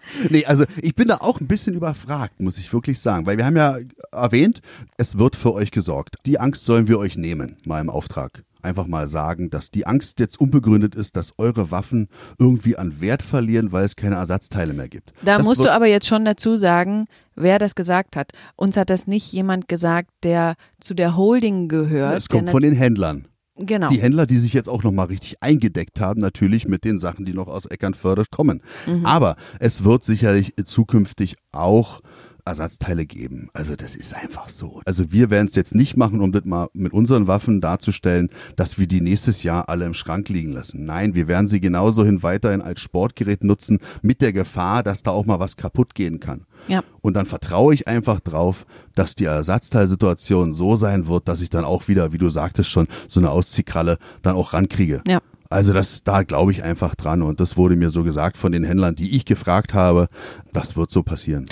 nee, 0.30 0.44
also 0.44 0.64
ich 0.80 0.94
bin 0.94 1.08
da 1.08 1.16
auch 1.16 1.40
ein 1.40 1.46
bisschen 1.46 1.74
überfragt, 1.74 2.40
muss 2.40 2.58
ich 2.58 2.72
wirklich 2.72 3.00
sagen, 3.00 3.26
weil 3.26 3.36
wir 3.36 3.44
haben 3.44 3.56
ja 3.56 3.76
erwähnt, 4.10 4.60
es 4.96 5.18
wird 5.18 5.36
für 5.36 5.52
euch 5.52 5.70
gesorgt. 5.70 6.16
Die 6.26 6.38
Angst 6.38 6.64
sollen 6.64 6.88
wir 6.88 6.98
euch 6.98 7.16
nehmen, 7.16 7.56
mal 7.64 7.80
im 7.80 7.90
Auftrag. 7.90 8.44
Einfach 8.62 8.86
mal 8.86 9.08
sagen, 9.08 9.50
dass 9.50 9.72
die 9.72 9.86
Angst 9.86 10.20
jetzt 10.20 10.40
unbegründet 10.40 10.94
ist, 10.94 11.16
dass 11.16 11.36
eure 11.36 11.72
Waffen 11.72 12.08
irgendwie 12.38 12.76
an 12.76 13.00
Wert 13.00 13.22
verlieren, 13.22 13.72
weil 13.72 13.84
es 13.84 13.96
keine 13.96 14.14
Ersatzteile 14.14 14.72
mehr 14.72 14.88
gibt. 14.88 15.12
Da 15.24 15.38
das 15.38 15.46
musst 15.46 15.60
du 15.60 15.68
aber 15.68 15.86
jetzt 15.86 16.06
schon 16.06 16.24
dazu 16.24 16.56
sagen, 16.56 17.06
wer 17.34 17.58
das 17.58 17.74
gesagt 17.74 18.14
hat. 18.14 18.30
Uns 18.54 18.76
hat 18.76 18.88
das 18.88 19.08
nicht 19.08 19.32
jemand 19.32 19.66
gesagt, 19.66 20.10
der 20.22 20.54
zu 20.78 20.94
der 20.94 21.16
Holding 21.16 21.66
gehört. 21.66 22.18
Es 22.18 22.28
kommt 22.28 22.50
von 22.50 22.62
den 22.62 22.74
Händlern. 22.74 23.26
Genau. 23.66 23.88
Die 23.88 24.00
Händler, 24.00 24.26
die 24.26 24.38
sich 24.38 24.52
jetzt 24.52 24.68
auch 24.68 24.82
nochmal 24.82 25.06
richtig 25.06 25.36
eingedeckt 25.40 26.00
haben, 26.00 26.20
natürlich 26.20 26.66
mit 26.66 26.84
den 26.84 26.98
Sachen, 26.98 27.24
die 27.24 27.32
noch 27.32 27.48
aus 27.48 27.66
Eckernförde 27.66 28.24
kommen. 28.30 28.62
Mhm. 28.86 29.06
Aber 29.06 29.36
es 29.60 29.84
wird 29.84 30.04
sicherlich 30.04 30.54
zukünftig 30.64 31.36
auch 31.52 32.00
Ersatzteile 32.44 33.06
geben. 33.06 33.50
Also 33.52 33.76
das 33.76 33.94
ist 33.94 34.14
einfach 34.14 34.48
so. 34.48 34.80
Also 34.84 35.12
wir 35.12 35.30
werden 35.30 35.46
es 35.46 35.54
jetzt 35.54 35.74
nicht 35.74 35.96
machen, 35.96 36.20
um 36.20 36.32
das 36.32 36.44
mal 36.44 36.68
mit 36.72 36.92
unseren 36.92 37.28
Waffen 37.28 37.60
darzustellen, 37.60 38.30
dass 38.56 38.78
wir 38.78 38.86
die 38.86 39.00
nächstes 39.00 39.42
Jahr 39.42 39.68
alle 39.68 39.86
im 39.86 39.94
Schrank 39.94 40.28
liegen 40.28 40.52
lassen. 40.52 40.84
Nein, 40.84 41.14
wir 41.14 41.28
werden 41.28 41.46
sie 41.46 41.60
genauso 41.60 42.04
hin 42.04 42.22
weiterhin 42.22 42.60
als 42.60 42.80
Sportgerät 42.80 43.44
nutzen, 43.44 43.78
mit 44.02 44.20
der 44.20 44.32
Gefahr, 44.32 44.82
dass 44.82 45.02
da 45.02 45.12
auch 45.12 45.24
mal 45.24 45.40
was 45.40 45.56
kaputt 45.56 45.94
gehen 45.94 46.18
kann. 46.18 46.46
Ja. 46.68 46.82
Und 47.00 47.14
dann 47.14 47.26
vertraue 47.26 47.74
ich 47.74 47.88
einfach 47.88 48.20
drauf, 48.20 48.66
dass 48.94 49.14
die 49.14 49.24
Ersatzteilsituation 49.24 50.54
so 50.54 50.76
sein 50.76 51.06
wird, 51.06 51.28
dass 51.28 51.40
ich 51.40 51.50
dann 51.50 51.64
auch 51.64 51.88
wieder, 51.88 52.12
wie 52.12 52.18
du 52.18 52.30
sagtest 52.30 52.70
schon, 52.70 52.88
so 53.08 53.20
eine 53.20 53.30
Ausziehkralle 53.30 53.98
dann 54.22 54.36
auch 54.36 54.52
rankriege. 54.52 55.02
Ja. 55.06 55.20
Also 55.50 55.74
das, 55.74 56.02
da 56.02 56.22
glaube 56.22 56.52
ich 56.52 56.62
einfach 56.62 56.94
dran 56.94 57.22
und 57.22 57.38
das 57.38 57.58
wurde 57.58 57.76
mir 57.76 57.90
so 57.90 58.04
gesagt 58.04 58.38
von 58.38 58.52
den 58.52 58.64
Händlern, 58.64 58.94
die 58.94 59.14
ich 59.14 59.26
gefragt 59.26 59.74
habe, 59.74 60.08
das 60.52 60.76
wird 60.76 60.90
so 60.90 61.02
passieren. 61.02 61.46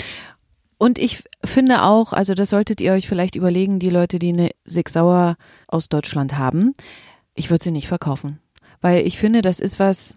Und 0.78 0.98
ich 0.98 1.24
finde 1.44 1.82
auch, 1.82 2.14
also 2.14 2.32
das 2.32 2.48
solltet 2.48 2.80
ihr 2.80 2.92
euch 2.92 3.06
vielleicht 3.06 3.36
überlegen, 3.36 3.78
die 3.78 3.90
Leute, 3.90 4.18
die 4.18 4.30
eine 4.30 4.50
Sig 4.64 4.88
Sauer 4.88 5.36
aus 5.68 5.90
Deutschland 5.90 6.38
haben, 6.38 6.72
ich 7.34 7.50
würde 7.50 7.64
sie 7.64 7.70
nicht 7.70 7.88
verkaufen. 7.88 8.38
Weil 8.80 9.06
ich 9.06 9.18
finde, 9.18 9.42
das 9.42 9.60
ist 9.60 9.78
was, 9.78 10.16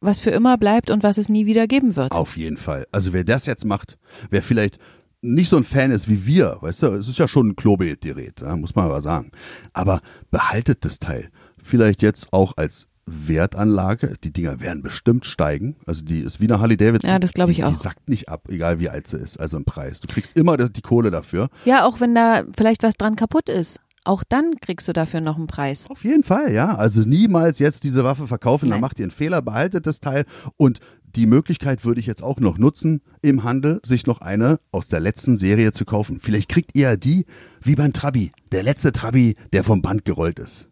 was 0.00 0.20
für 0.20 0.30
immer 0.30 0.58
bleibt 0.58 0.90
und 0.90 1.02
was 1.02 1.18
es 1.18 1.28
nie 1.28 1.46
wieder 1.46 1.66
geben 1.66 1.96
wird. 1.96 2.12
Auf 2.12 2.36
jeden 2.36 2.56
Fall. 2.56 2.86
Also 2.92 3.12
wer 3.12 3.24
das 3.24 3.46
jetzt 3.46 3.64
macht, 3.64 3.98
wer 4.30 4.42
vielleicht 4.42 4.78
nicht 5.22 5.50
so 5.50 5.58
ein 5.58 5.64
Fan 5.64 5.90
ist 5.90 6.08
wie 6.08 6.24
wir, 6.26 6.56
weißt 6.60 6.82
du, 6.82 6.86
es 6.92 7.08
ist 7.08 7.18
ja 7.18 7.28
schon 7.28 7.48
ein 7.48 7.56
Klobegerät, 7.56 8.42
muss 8.56 8.74
man 8.74 8.86
aber 8.86 9.02
sagen. 9.02 9.30
Aber 9.72 10.00
behaltet 10.30 10.84
das 10.84 10.98
Teil. 10.98 11.30
Vielleicht 11.62 12.00
jetzt 12.00 12.32
auch 12.32 12.54
als 12.56 12.86
Wertanlage. 13.04 14.14
Die 14.24 14.32
Dinger 14.32 14.60
werden 14.60 14.82
bestimmt 14.82 15.26
steigen. 15.26 15.76
Also 15.84 16.04
die 16.04 16.20
ist 16.20 16.40
wie 16.40 16.44
eine 16.44 16.60
Harley 16.60 16.76
Davidson. 16.76 17.10
Ja, 17.10 17.18
das 17.18 17.34
glaube 17.34 17.50
ich 17.50 17.58
die, 17.58 17.64
auch. 17.64 17.70
Die 17.70 17.76
sackt 17.76 18.08
nicht 18.08 18.28
ab, 18.28 18.44
egal 18.48 18.78
wie 18.78 18.88
alt 18.88 19.08
sie 19.08 19.18
ist, 19.18 19.38
also 19.38 19.56
im 19.56 19.64
Preis. 19.64 20.00
Du 20.00 20.06
kriegst 20.06 20.36
immer 20.36 20.56
die 20.56 20.80
Kohle 20.80 21.10
dafür. 21.10 21.50
Ja, 21.64 21.84
auch 21.84 22.00
wenn 22.00 22.14
da 22.14 22.44
vielleicht 22.56 22.82
was 22.82 22.94
dran 22.94 23.16
kaputt 23.16 23.48
ist. 23.48 23.80
Auch 24.04 24.24
dann 24.26 24.56
kriegst 24.60 24.88
du 24.88 24.92
dafür 24.92 25.20
noch 25.20 25.36
einen 25.36 25.46
Preis. 25.46 25.88
Auf 25.90 26.04
jeden 26.04 26.22
Fall, 26.22 26.52
ja. 26.52 26.74
Also 26.74 27.02
niemals 27.02 27.58
jetzt 27.58 27.84
diese 27.84 28.02
Waffe 28.02 28.26
verkaufen, 28.26 28.66
Nein. 28.66 28.76
dann 28.76 28.80
macht 28.80 28.98
ihr 28.98 29.04
einen 29.04 29.10
Fehler, 29.10 29.42
behaltet 29.42 29.86
das 29.86 30.00
Teil 30.00 30.24
und 30.56 30.80
die 31.16 31.26
Möglichkeit 31.26 31.84
würde 31.84 32.00
ich 32.00 32.06
jetzt 32.06 32.22
auch 32.22 32.38
noch 32.38 32.56
nutzen, 32.56 33.02
im 33.20 33.42
Handel 33.42 33.80
sich 33.82 34.06
noch 34.06 34.20
eine 34.20 34.60
aus 34.70 34.88
der 34.88 35.00
letzten 35.00 35.36
Serie 35.36 35.72
zu 35.72 35.84
kaufen. 35.84 36.20
Vielleicht 36.20 36.48
kriegt 36.48 36.76
ihr 36.76 36.96
die 36.96 37.26
wie 37.62 37.74
beim 37.74 37.92
Trabi, 37.92 38.32
der 38.52 38.62
letzte 38.62 38.92
Trabi, 38.92 39.36
der 39.52 39.64
vom 39.64 39.82
Band 39.82 40.04
gerollt 40.04 40.38
ist. 40.38 40.68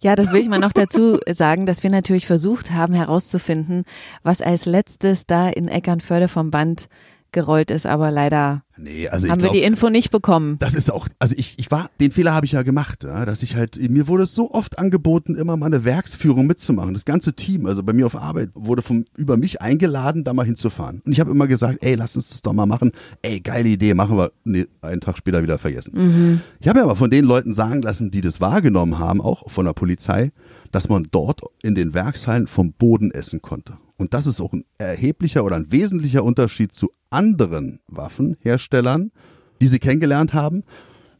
Ja, 0.00 0.16
das 0.16 0.32
will 0.32 0.40
ich 0.40 0.48
mal 0.48 0.58
noch 0.58 0.72
dazu 0.72 1.18
sagen, 1.30 1.66
dass 1.66 1.82
wir 1.82 1.90
natürlich 1.90 2.26
versucht 2.26 2.70
haben 2.70 2.94
herauszufinden, 2.94 3.84
was 4.22 4.40
als 4.40 4.64
letztes 4.64 5.26
da 5.26 5.48
in 5.48 5.68
Eckernförde 5.68 6.28
vom 6.28 6.50
Band 6.50 6.88
gerollt 7.32 7.70
ist, 7.70 7.86
aber 7.86 8.10
leider 8.10 8.62
nee, 8.76 9.08
also 9.08 9.28
haben 9.28 9.38
glaub, 9.38 9.52
wir 9.52 9.60
die 9.60 9.66
Info 9.66 9.88
nicht 9.88 10.10
bekommen. 10.10 10.56
Das 10.58 10.74
ist 10.74 10.92
auch, 10.92 11.08
also 11.18 11.34
ich, 11.36 11.54
ich 11.58 11.70
war, 11.70 11.90
den 12.00 12.10
Fehler 12.10 12.34
habe 12.34 12.46
ich 12.46 12.52
ja 12.52 12.62
gemacht, 12.62 13.04
ja, 13.04 13.24
dass 13.24 13.42
ich 13.42 13.56
halt, 13.56 13.78
mir 13.90 14.08
wurde 14.08 14.24
es 14.24 14.34
so 14.34 14.50
oft 14.50 14.78
angeboten, 14.78 15.34
immer 15.34 15.56
mal 15.56 15.66
eine 15.66 15.84
Werksführung 15.84 16.46
mitzumachen. 16.46 16.94
Das 16.94 17.04
ganze 17.04 17.34
Team, 17.34 17.66
also 17.66 17.82
bei 17.82 17.92
mir 17.92 18.06
auf 18.06 18.16
Arbeit, 18.16 18.50
wurde 18.54 18.82
vom, 18.82 19.04
über 19.16 19.36
mich 19.36 19.60
eingeladen, 19.60 20.24
da 20.24 20.32
mal 20.32 20.46
hinzufahren. 20.46 21.02
Und 21.04 21.12
ich 21.12 21.20
habe 21.20 21.30
immer 21.30 21.46
gesagt, 21.46 21.78
ey, 21.84 21.94
lass 21.94 22.16
uns 22.16 22.30
das 22.30 22.42
doch 22.42 22.52
mal 22.52 22.66
machen. 22.66 22.92
Ey, 23.22 23.40
geile 23.40 23.68
Idee, 23.68 23.94
machen 23.94 24.16
wir 24.16 24.32
nee, 24.44 24.66
einen 24.82 25.00
Tag 25.00 25.16
später 25.18 25.42
wieder 25.42 25.58
vergessen. 25.58 25.92
Mhm. 25.94 26.40
Ich 26.60 26.68
habe 26.68 26.78
ja 26.80 26.84
aber 26.84 26.96
von 26.96 27.10
den 27.10 27.24
Leuten 27.24 27.52
sagen 27.52 27.82
lassen, 27.82 28.10
die 28.10 28.20
das 28.20 28.40
wahrgenommen 28.40 28.98
haben, 28.98 29.20
auch 29.20 29.50
von 29.50 29.66
der 29.66 29.72
Polizei, 29.72 30.32
dass 30.72 30.88
man 30.88 31.08
dort 31.10 31.42
in 31.62 31.74
den 31.74 31.94
Werkshallen 31.94 32.46
vom 32.46 32.72
Boden 32.72 33.10
essen 33.10 33.42
konnte. 33.42 33.78
Und 33.96 34.14
das 34.14 34.26
ist 34.26 34.40
auch 34.40 34.52
ein 34.52 34.64
erheblicher 34.78 35.44
oder 35.44 35.56
ein 35.56 35.70
wesentlicher 35.70 36.24
Unterschied 36.24 36.72
zu 36.72 36.90
anderen 37.10 37.80
Waffenherstellern, 37.86 39.12
die 39.60 39.66
sie 39.66 39.78
kennengelernt 39.78 40.32
haben, 40.32 40.64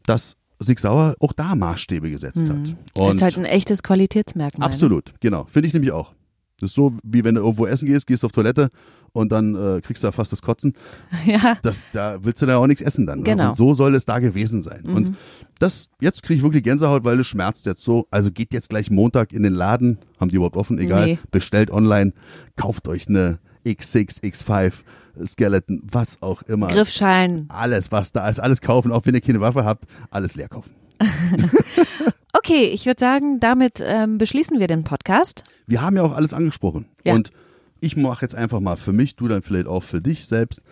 dass 0.07 0.37
Sig 0.63 0.79
Sauer 0.79 1.15
auch 1.21 1.33
da 1.33 1.55
Maßstäbe 1.55 2.11
gesetzt 2.11 2.49
hat. 2.49 2.57
Mhm. 2.57 2.77
Das 2.95 3.17
ist 3.17 3.23
halt 3.23 3.39
ein 3.39 3.47
echtes 3.47 3.83
Qualitätsmerkmal. 3.83 4.69
ne? 4.69 4.73
Absolut, 4.73 5.15
genau. 5.21 5.45
Finde 5.45 5.69
ich 5.69 5.75
nämlich 5.75 5.93
auch. 5.93 6.15
Das 6.61 6.71
ist 6.71 6.75
so, 6.77 6.93
wie 7.03 7.25
wenn 7.25 7.35
du 7.35 7.41
irgendwo 7.43 7.67
essen 7.67 7.87
gehst, 7.87 8.07
gehst 8.07 8.25
auf 8.25 8.33
Toilette 8.33 8.71
und 9.13 9.33
dann 9.33 9.55
äh, 9.55 9.81
kriegst 9.81 10.03
du 10.03 10.09
da 10.09 10.13
fast 10.13 10.33
das 10.33 10.43
Kotzen. 10.43 10.75
Ja, 11.27 11.57
Das, 11.63 11.83
da 11.93 12.23
willst 12.23 12.41
du 12.43 12.47
da 12.47 12.57
auch 12.59 12.67
nichts 12.67 12.83
essen 12.83 13.07
dann. 13.07 13.19
ne? 13.21 13.25
Genau. 13.25 13.49
Und 13.49 13.57
so 13.57 13.75
soll 13.75 13.95
es 13.95 14.05
da 14.05 14.19
gewesen 14.21 14.63
sein. 14.63 14.85
Und 14.85 15.17
das, 15.59 15.89
jetzt 16.01 16.23
kriege 16.23 16.39
ich 16.39 16.43
wirklich 16.43 16.63
Gänsehaut, 16.65 17.05
weil 17.05 17.19
es 17.21 17.27
schmerzt 17.27 17.67
jetzt 17.67 17.83
so. 17.83 18.07
Also 18.11 18.31
geht 18.31 18.53
jetzt 18.53 18.71
gleich 18.71 18.91
Montag 18.91 19.33
in 19.33 19.43
den 19.43 19.53
Laden. 19.55 19.99
Haben 20.21 20.29
die 20.31 20.37
überhaupt 20.37 20.57
offen? 20.57 20.79
Egal. 20.79 21.07
Nee. 21.07 21.19
Bestellt 21.31 21.71
online. 21.71 22.13
Kauft 22.57 22.89
euch 22.89 23.09
eine 23.09 23.39
X6, 23.67 24.23
X5, 24.23 24.73
Skeleton, 25.27 25.83
was 25.91 26.23
auch 26.23 26.43
immer. 26.43 26.69
Griffschalen. 26.69 27.47
Alles, 27.49 27.91
was 27.93 28.13
da 28.13 28.29
ist, 28.29 28.39
alles 28.41 28.61
kaufen. 28.61 28.91
Auch 28.93 29.05
wenn 29.05 29.15
ihr 29.15 29.21
keine 29.21 29.41
Waffe 29.41 29.65
habt, 29.65 29.85
alles 30.11 30.35
leer 30.37 30.49
kaufen. 30.49 30.71
Okay, 32.33 32.67
ich 32.67 32.87
würde 32.87 33.01
sagen, 33.01 33.41
damit 33.41 33.83
ähm, 33.85 34.19
beschließen 34.19 34.61
wir 34.61 34.69
den 34.69 34.85
Podcast. 34.85 35.45
wir 35.67 35.83
haben 35.83 35.97
ja 35.97 36.03
auch 36.03 36.13
alles 36.15 36.33
angesprochen. 36.33 36.87
Ja. 37.05 37.15
Und 37.15 37.31
ich 37.81 37.97
mache 37.97 38.23
jetzt 38.23 38.35
einfach 38.35 38.61
mal 38.61 38.77
für 38.77 38.93
mich, 38.93 39.17
du 39.17 39.29
dann 39.29 39.43
vielleicht 39.43 39.67
auch 39.67 39.83
für 39.83 40.01
dich 40.01 40.27
selbst, 40.27 40.63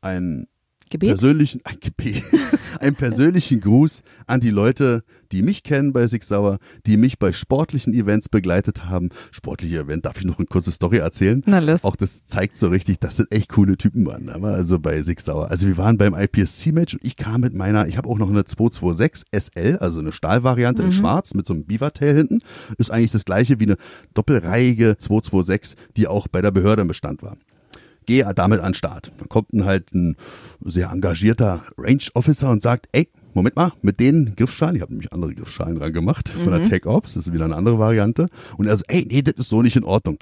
einen 0.00 0.46
Gebet? 0.90 1.10
persönlichen, 1.10 1.60
ein 1.64 1.76
Gebet, 1.80 2.22
einen 2.80 2.96
persönlichen 2.96 3.60
Gruß 3.60 4.02
an 4.26 4.40
die 4.40 4.50
Leute, 4.50 5.04
die 5.32 5.42
mich 5.42 5.62
kennen 5.62 5.92
bei 5.92 6.06
Sig 6.06 6.24
Sauer, 6.24 6.58
die 6.86 6.96
mich 6.96 7.18
bei 7.18 7.32
sportlichen 7.32 7.94
Events 7.94 8.28
begleitet 8.28 8.86
haben. 8.86 9.10
Sportliche 9.30 9.78
Event, 9.78 10.04
darf 10.04 10.18
ich 10.18 10.24
noch 10.24 10.38
eine 10.38 10.46
kurze 10.46 10.72
Story 10.72 10.98
erzählen? 10.98 11.42
Na 11.46 11.60
los. 11.60 11.84
Auch 11.84 11.96
das 11.96 12.24
zeigt 12.24 12.56
so 12.56 12.68
richtig, 12.68 12.98
dass 12.98 13.16
das 13.16 13.26
echt 13.30 13.50
coole 13.50 13.76
Typen 13.76 14.04
waren, 14.06 14.28
aber 14.28 14.48
also 14.48 14.78
bei 14.78 15.00
Sig 15.02 15.20
Sauer. 15.20 15.50
Also 15.50 15.66
wir 15.66 15.76
waren 15.76 15.96
beim 15.96 16.14
IPSC-Match 16.14 16.94
und 16.94 17.04
ich 17.04 17.16
kam 17.16 17.42
mit 17.42 17.54
meiner, 17.54 17.86
ich 17.86 17.96
habe 17.96 18.08
auch 18.08 18.18
noch 18.18 18.28
eine 18.28 18.44
226 18.44 19.28
SL, 19.32 19.78
also 19.78 20.00
eine 20.00 20.12
Stahlvariante 20.12 20.82
in 20.82 20.92
schwarz 20.92 21.34
mit 21.34 21.46
so 21.46 21.54
einem 21.54 21.64
Beaver-Tail 21.64 22.16
hinten. 22.16 22.40
Ist 22.78 22.90
eigentlich 22.90 23.12
das 23.12 23.24
gleiche 23.24 23.60
wie 23.60 23.64
eine 23.64 23.76
doppelreihige 24.14 24.96
226, 24.98 25.76
die 25.96 26.08
auch 26.08 26.26
bei 26.26 26.42
der 26.42 26.50
Behörde 26.50 26.82
im 26.82 26.88
Bestand 26.88 27.22
war 27.22 27.36
gehe 28.10 28.28
damit 28.34 28.58
an 28.58 28.72
den 28.72 28.74
Start. 28.74 29.12
Dann 29.18 29.28
kommt 29.28 29.52
dann 29.52 29.64
halt 29.64 29.94
ein 29.94 30.16
sehr 30.64 30.90
engagierter 30.90 31.62
Range 31.78 32.02
Officer 32.14 32.50
und 32.50 32.60
sagt, 32.60 32.88
ey, 32.90 33.08
Moment 33.34 33.54
mal, 33.54 33.72
mit 33.82 34.00
den 34.00 34.34
Griffschalen, 34.34 34.74
ich 34.74 34.82
habe 34.82 34.92
nämlich 34.92 35.12
andere 35.12 35.32
Griffschalen 35.32 35.76
dran 35.76 35.92
gemacht, 35.92 36.28
von 36.30 36.50
der 36.50 36.64
Tech 36.64 36.86
Ops, 36.86 37.14
das 37.14 37.28
ist 37.28 37.32
wieder 37.32 37.44
eine 37.44 37.54
andere 37.54 37.78
Variante. 37.78 38.26
Und 38.56 38.66
er 38.66 38.76
sagt, 38.76 38.90
ey, 38.90 39.06
nee, 39.08 39.22
das 39.22 39.34
ist 39.36 39.48
so 39.48 39.62
nicht 39.62 39.76
in 39.76 39.84
Ordnung. 39.84 40.18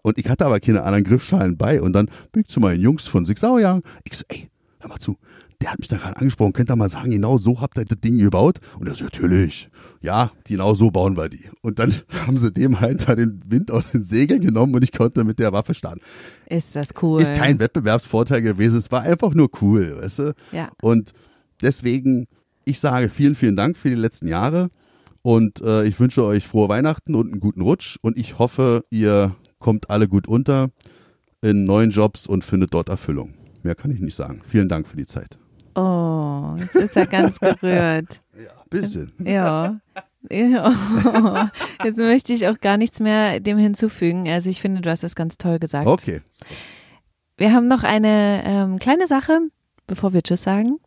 Und 0.00 0.16
ich 0.16 0.26
hatte 0.26 0.46
aber 0.46 0.58
keine 0.58 0.84
anderen 0.84 1.04
Griffschalen 1.04 1.58
bei 1.58 1.82
und 1.82 1.92
dann 1.92 2.06
bin 2.32 2.44
ich 2.44 2.48
zu 2.48 2.60
meinen 2.60 2.80
Jungs 2.80 3.06
von 3.06 3.26
Sig 3.26 3.38
Sauerjang. 3.38 3.82
Ich 4.04 4.16
so, 4.16 4.24
ey, 4.28 4.48
hör 4.80 4.88
mal 4.88 4.98
zu, 4.98 5.18
der 5.60 5.72
hat 5.72 5.78
mich 5.80 5.88
da 5.88 5.96
gerade 5.96 6.16
angesprochen, 6.16 6.52
könnt 6.52 6.70
ihr 6.70 6.76
mal 6.76 6.88
sagen, 6.88 7.10
genau 7.10 7.36
so 7.38 7.60
habt 7.60 7.76
ihr 7.76 7.84
das 7.84 7.98
Ding 8.00 8.18
gebaut? 8.18 8.58
Und 8.78 8.86
er 8.86 8.94
so, 8.94 9.04
natürlich, 9.04 9.68
ja, 10.00 10.30
genau 10.44 10.74
so 10.74 10.90
bauen 10.90 11.16
wir 11.16 11.28
die. 11.28 11.50
Und 11.62 11.80
dann 11.80 11.92
haben 12.26 12.38
sie 12.38 12.52
dem 12.52 12.80
halt 12.80 13.08
da 13.08 13.16
den 13.16 13.40
Wind 13.46 13.70
aus 13.70 13.90
den 13.90 14.04
Segeln 14.04 14.40
genommen 14.40 14.74
und 14.74 14.84
ich 14.84 14.92
konnte 14.92 15.24
mit 15.24 15.38
der 15.38 15.52
Waffe 15.52 15.74
starten. 15.74 16.00
Ist 16.46 16.76
das 16.76 16.90
cool. 17.02 17.20
Ist 17.20 17.34
kein 17.34 17.58
Wettbewerbsvorteil 17.58 18.42
gewesen, 18.42 18.78
es 18.78 18.92
war 18.92 19.02
einfach 19.02 19.34
nur 19.34 19.50
cool, 19.60 19.98
weißt 20.00 20.18
du? 20.20 20.34
Ja. 20.52 20.70
Und 20.80 21.12
deswegen, 21.60 22.28
ich 22.64 22.78
sage 22.78 23.10
vielen, 23.10 23.34
vielen 23.34 23.56
Dank 23.56 23.76
für 23.76 23.88
die 23.88 23.96
letzten 23.96 24.28
Jahre 24.28 24.70
und 25.22 25.60
äh, 25.60 25.84
ich 25.84 25.98
wünsche 25.98 26.22
euch 26.22 26.46
frohe 26.46 26.68
Weihnachten 26.68 27.16
und 27.16 27.32
einen 27.32 27.40
guten 27.40 27.62
Rutsch 27.62 27.96
und 28.02 28.16
ich 28.16 28.38
hoffe, 28.38 28.84
ihr 28.90 29.34
kommt 29.58 29.90
alle 29.90 30.06
gut 30.06 30.28
unter 30.28 30.70
in 31.42 31.64
neuen 31.64 31.90
Jobs 31.90 32.26
und 32.26 32.44
findet 32.44 32.74
dort 32.74 32.88
Erfüllung. 32.88 33.34
Mehr 33.62 33.74
kann 33.74 33.90
ich 33.90 34.00
nicht 34.00 34.14
sagen. 34.14 34.40
Vielen 34.46 34.68
Dank 34.68 34.86
für 34.86 34.96
die 34.96 35.04
Zeit. 35.04 35.38
Oh, 35.74 36.56
jetzt 36.58 36.74
ist 36.74 36.96
er 36.96 37.06
ganz 37.06 37.38
gerührt. 37.40 38.20
Ja, 38.36 38.52
bisschen. 38.70 39.12
Ja. 39.24 39.80
ja. 40.30 40.72
Jetzt 41.84 41.98
möchte 41.98 42.32
ich 42.32 42.48
auch 42.48 42.58
gar 42.60 42.76
nichts 42.76 43.00
mehr 43.00 43.40
dem 43.40 43.58
hinzufügen. 43.58 44.28
Also 44.28 44.50
ich 44.50 44.60
finde, 44.60 44.80
du 44.80 44.90
hast 44.90 45.02
das 45.02 45.14
ganz 45.14 45.38
toll 45.38 45.58
gesagt. 45.58 45.86
Okay. 45.86 46.22
Wir 47.36 47.52
haben 47.52 47.68
noch 47.68 47.84
eine 47.84 48.42
ähm, 48.44 48.78
kleine 48.78 49.06
Sache, 49.06 49.38
bevor 49.86 50.12
wir 50.12 50.22
Tschüss 50.22 50.42
sagen. 50.42 50.78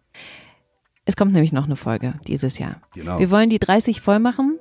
Es 1.06 1.16
kommt 1.16 1.34
nämlich 1.34 1.54
noch 1.54 1.66
eine 1.66 1.76
Folge 1.76 2.16
dieses 2.28 2.60
Jahr. 2.60 2.82
Genau. 2.94 3.20
Wir 3.20 3.32
wollen 3.32 3.50
die 3.50 3.60
30 3.60 4.02
voll 4.02 4.20
machen 4.20 4.60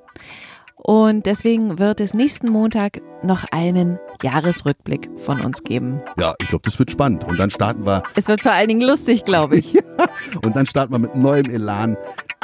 und 0.83 1.27
deswegen 1.27 1.79
wird 1.79 2.01
es 2.01 2.15
nächsten 2.15 2.49
Montag 2.49 3.01
noch 3.23 3.45
einen 3.51 3.99
Jahresrückblick 4.23 5.11
von 5.17 5.41
uns 5.41 5.63
geben. 5.63 6.01
Ja, 6.19 6.35
ich 6.41 6.49
glaube, 6.49 6.63
das 6.65 6.79
wird 6.79 6.91
spannend. 6.91 7.25
Und 7.25 7.39
dann 7.39 7.51
starten 7.51 7.87
wir, 7.87 8.03
Es 8.15 8.29
wird 8.29 8.41
vor 8.43 8.53
allen 8.53 8.69
Dingen 8.69 8.83
lustig, 8.83 9.25
glaube 9.25 9.57
ich. 9.57 9.75
und 10.43 10.57
dann 10.57 10.67
starten 10.67 10.93
wir 10.93 10.99
mit 10.99 11.15
neuem 11.15 11.47
Elan 11.47 11.97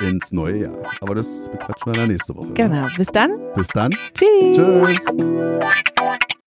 ins 0.02 0.32
neue 0.32 0.64
Jahr. 0.64 0.76
Aber 1.00 1.14
das 1.14 1.48
bequatschen 1.50 1.92
wir 1.92 1.92
dann 1.94 2.08
nächste 2.08 2.36
Woche. 2.36 2.52
Genau. 2.52 2.86
Bis 2.96 3.08
dann. 3.08 3.30
Bis 3.54 3.68
dann. 3.68 3.94
Tschüss. 4.14 4.56
Tschüss. 4.56 5.06